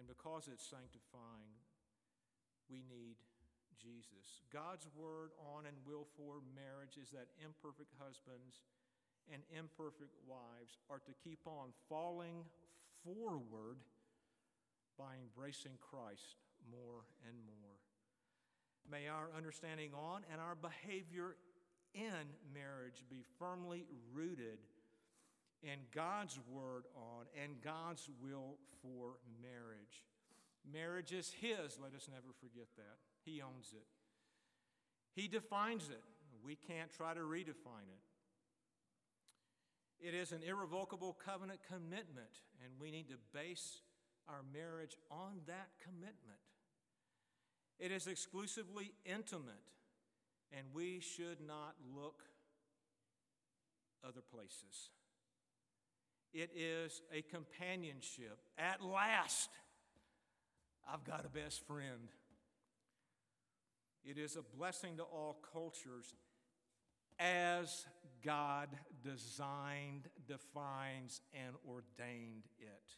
And 0.00 0.08
because 0.08 0.48
it's 0.48 0.64
sanctifying, 0.64 1.60
we 2.68 2.84
need 2.88 3.20
Jesus. 3.76 4.40
God's 4.48 4.88
word 4.96 5.36
on 5.36 5.68
and 5.68 5.76
will 5.84 6.08
for 6.16 6.40
marriage 6.56 6.96
is 6.96 7.12
that 7.12 7.28
imperfect 7.40 7.92
husbands 8.00 8.64
and 9.32 9.42
imperfect 9.50 10.14
wives 10.26 10.78
are 10.90 11.00
to 11.00 11.12
keep 11.24 11.40
on 11.46 11.70
falling 11.88 12.44
forward 13.04 13.78
by 14.98 15.14
embracing 15.20 15.78
Christ 15.80 16.36
more 16.70 17.04
and 17.26 17.36
more. 17.46 17.76
May 18.90 19.08
our 19.08 19.28
understanding 19.36 19.90
on 19.94 20.22
and 20.30 20.40
our 20.40 20.54
behavior 20.54 21.36
in 21.94 22.30
marriage 22.54 23.04
be 23.10 23.24
firmly 23.38 23.84
rooted 24.12 24.58
in 25.62 25.78
God's 25.94 26.38
word 26.50 26.84
on 26.94 27.26
and 27.42 27.60
God's 27.62 28.08
will 28.22 28.58
for 28.82 29.18
marriage. 29.42 30.04
Marriage 30.70 31.12
is 31.12 31.32
His, 31.40 31.78
let 31.82 31.94
us 31.94 32.08
never 32.10 32.32
forget 32.40 32.66
that. 32.76 32.98
He 33.24 33.42
owns 33.42 33.72
it, 33.72 33.86
He 35.14 35.28
defines 35.28 35.88
it. 35.88 36.02
We 36.44 36.54
can't 36.54 36.92
try 36.92 37.14
to 37.14 37.20
redefine 37.20 37.88
it. 37.90 38.02
It 40.00 40.14
is 40.14 40.32
an 40.32 40.42
irrevocable 40.46 41.16
covenant 41.24 41.60
commitment, 41.66 42.42
and 42.62 42.72
we 42.80 42.90
need 42.90 43.08
to 43.08 43.16
base 43.32 43.80
our 44.28 44.42
marriage 44.52 44.96
on 45.10 45.40
that 45.46 45.68
commitment. 45.82 46.40
It 47.78 47.92
is 47.92 48.06
exclusively 48.06 48.92
intimate, 49.04 49.54
and 50.52 50.66
we 50.74 51.00
should 51.00 51.40
not 51.46 51.74
look 51.94 52.22
other 54.06 54.20
places. 54.20 54.90
It 56.32 56.50
is 56.54 57.02
a 57.12 57.22
companionship. 57.22 58.38
At 58.58 58.82
last, 58.82 59.50
I've 60.90 61.04
got 61.04 61.24
a 61.24 61.28
best 61.28 61.66
friend. 61.66 62.10
It 64.04 64.18
is 64.18 64.36
a 64.36 64.56
blessing 64.56 64.98
to 64.98 65.02
all 65.02 65.38
cultures 65.52 66.14
as 67.18 67.86
God 68.24 68.68
designed, 69.06 70.08
defines, 70.26 71.20
and 71.32 71.54
ordained 71.66 72.44
it. 72.58 72.90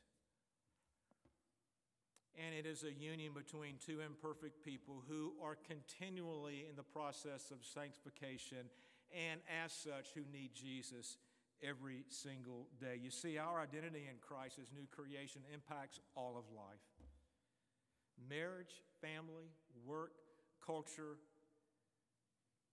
And 2.38 2.54
it 2.54 2.66
is 2.66 2.84
a 2.84 2.92
union 2.92 3.32
between 3.34 3.74
two 3.84 4.00
imperfect 4.00 4.64
people 4.64 5.02
who 5.08 5.32
are 5.42 5.56
continually 5.56 6.66
in 6.70 6.76
the 6.76 6.82
process 6.82 7.50
of 7.50 7.58
sanctification 7.64 8.70
and, 9.12 9.40
as 9.64 9.72
such, 9.72 10.14
who 10.14 10.22
need 10.32 10.54
Jesus 10.54 11.18
every 11.62 12.04
single 12.08 12.68
day. 12.80 12.98
You 13.02 13.10
see, 13.10 13.38
our 13.38 13.60
identity 13.60 14.06
in 14.08 14.18
Christ 14.20 14.58
as 14.62 14.68
new 14.72 14.86
creation 14.86 15.42
impacts 15.52 15.98
all 16.14 16.36
of 16.38 16.44
life 16.56 16.86
marriage, 18.28 18.82
family, 19.00 19.50
work, 19.84 20.12
culture. 20.64 21.16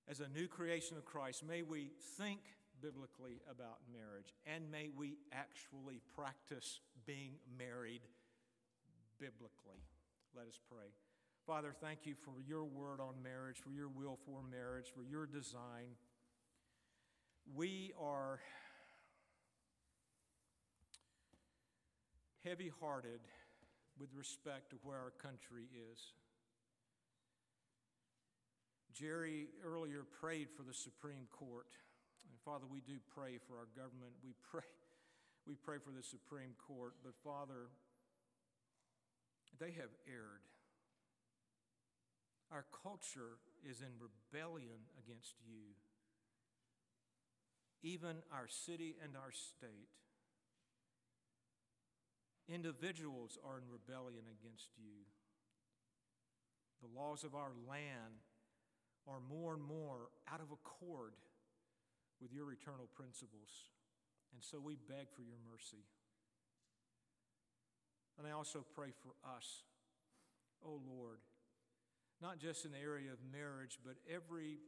As 0.08 0.20
a 0.20 0.28
new 0.28 0.48
creation 0.48 0.98
of 0.98 1.06
Christ, 1.06 1.44
may 1.44 1.64
we 1.64 1.90
think 2.18 2.40
biblically 2.82 3.42
about 3.50 3.80
marriage 3.92 4.34
and 4.46 4.70
may 4.70 4.90
we 4.96 5.18
actually 5.32 6.02
practice 6.16 6.80
being 7.06 7.34
married 7.58 8.02
biblically. 9.20 9.82
Let 10.36 10.48
us 10.48 10.60
pray. 10.70 10.92
Father, 11.46 11.74
thank 11.80 12.06
you 12.06 12.16
for 12.16 12.42
your 12.48 12.64
word 12.64 13.00
on 13.00 13.22
marriage, 13.24 13.58
for 13.64 13.72
your 13.72 13.88
will 13.88 14.18
for 14.26 14.42
marriage, 14.50 14.88
for 14.96 15.04
your 15.04 15.26
design. 15.26 15.94
We 17.56 17.94
are 18.02 18.40
heavy 22.44 22.72
hearted 22.82 23.20
with 24.00 24.10
respect 24.16 24.72
to 24.72 24.78
where 24.84 24.98
our 24.98 25.14
country 25.22 25.68
is. 25.92 26.00
Jerry 28.94 29.48
earlier 29.64 30.04
prayed 30.20 30.48
for 30.56 30.64
the 30.64 30.74
Supreme 30.74 31.28
Court. 31.32 31.68
And 32.30 32.38
Father, 32.44 32.66
we 32.70 32.82
do 32.82 32.98
pray 33.14 33.38
for 33.48 33.58
our 33.58 33.70
government. 33.76 34.14
We 34.24 34.34
pray, 34.52 34.68
we 35.48 35.56
pray 35.56 35.78
for 35.78 35.92
the 35.92 36.04
Supreme 36.04 36.56
Court. 36.68 36.94
But 37.04 37.14
Father, 37.24 37.70
they 39.60 39.72
have 39.72 39.94
erred. 40.08 40.46
Our 42.52 42.66
culture 42.84 43.42
is 43.68 43.82
in 43.82 43.98
rebellion 43.98 44.86
against 45.04 45.36
you. 45.46 45.74
Even 47.82 48.24
our 48.32 48.48
city 48.48 48.96
and 49.04 49.16
our 49.16 49.32
state. 49.32 49.90
Individuals 52.48 53.38
are 53.44 53.58
in 53.58 53.66
rebellion 53.72 54.24
against 54.30 54.70
you. 54.78 55.06
The 56.82 57.00
laws 57.00 57.24
of 57.24 57.34
our 57.34 57.52
land 57.68 58.22
are 59.08 59.20
more 59.20 59.54
and 59.54 59.64
more 59.64 60.10
out 60.32 60.42
of 60.42 60.52
accord 60.52 61.14
with 62.22 62.34
your 62.34 62.52
eternal 62.52 62.88
principles. 62.96 63.72
And 64.34 64.44
so 64.44 64.60
we 64.60 64.76
beg 64.76 65.12
for 65.12 65.24
your 65.24 65.40
mercy. 65.48 65.84
And 68.18 68.28
I 68.28 68.32
also 68.32 68.64
pray 68.76 68.92
for 68.92 69.12
us, 69.24 69.64
oh 70.64 70.80
Lord, 70.88 71.20
not 72.22 72.40
just 72.40 72.64
in 72.64 72.72
the 72.72 72.80
area 72.80 73.12
of 73.12 73.20
marriage, 73.28 73.80
but 73.84 74.00
every 74.08 74.60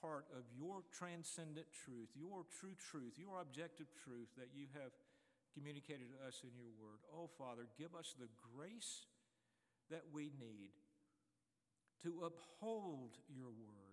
part 0.00 0.26
of 0.36 0.44
your 0.52 0.84
transcendent 0.92 1.66
truth, 1.72 2.12
your 2.12 2.44
true 2.60 2.76
truth, 2.76 3.16
your 3.16 3.40
objective 3.40 3.88
truth 4.04 4.28
that 4.36 4.52
you 4.52 4.66
have 4.74 4.92
communicated 5.54 6.10
to 6.12 6.18
us 6.26 6.42
in 6.44 6.52
your 6.56 6.72
word. 6.80 7.00
Oh, 7.12 7.30
Father, 7.38 7.68
give 7.78 7.94
us 7.94 8.16
the 8.18 8.28
grace 8.52 9.06
that 9.90 10.04
we 10.12 10.32
need 10.40 10.72
to 12.02 12.26
uphold 12.26 13.16
your 13.28 13.52
word 13.52 13.91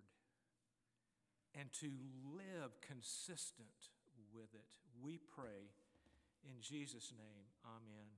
and 1.58 1.72
to 1.80 1.90
live 2.36 2.80
consistent 2.80 3.90
with 4.32 4.54
it. 4.54 4.76
We 5.02 5.18
pray 5.18 5.72
in 6.44 6.60
Jesus' 6.60 7.12
name. 7.16 7.44
Amen. 7.64 8.08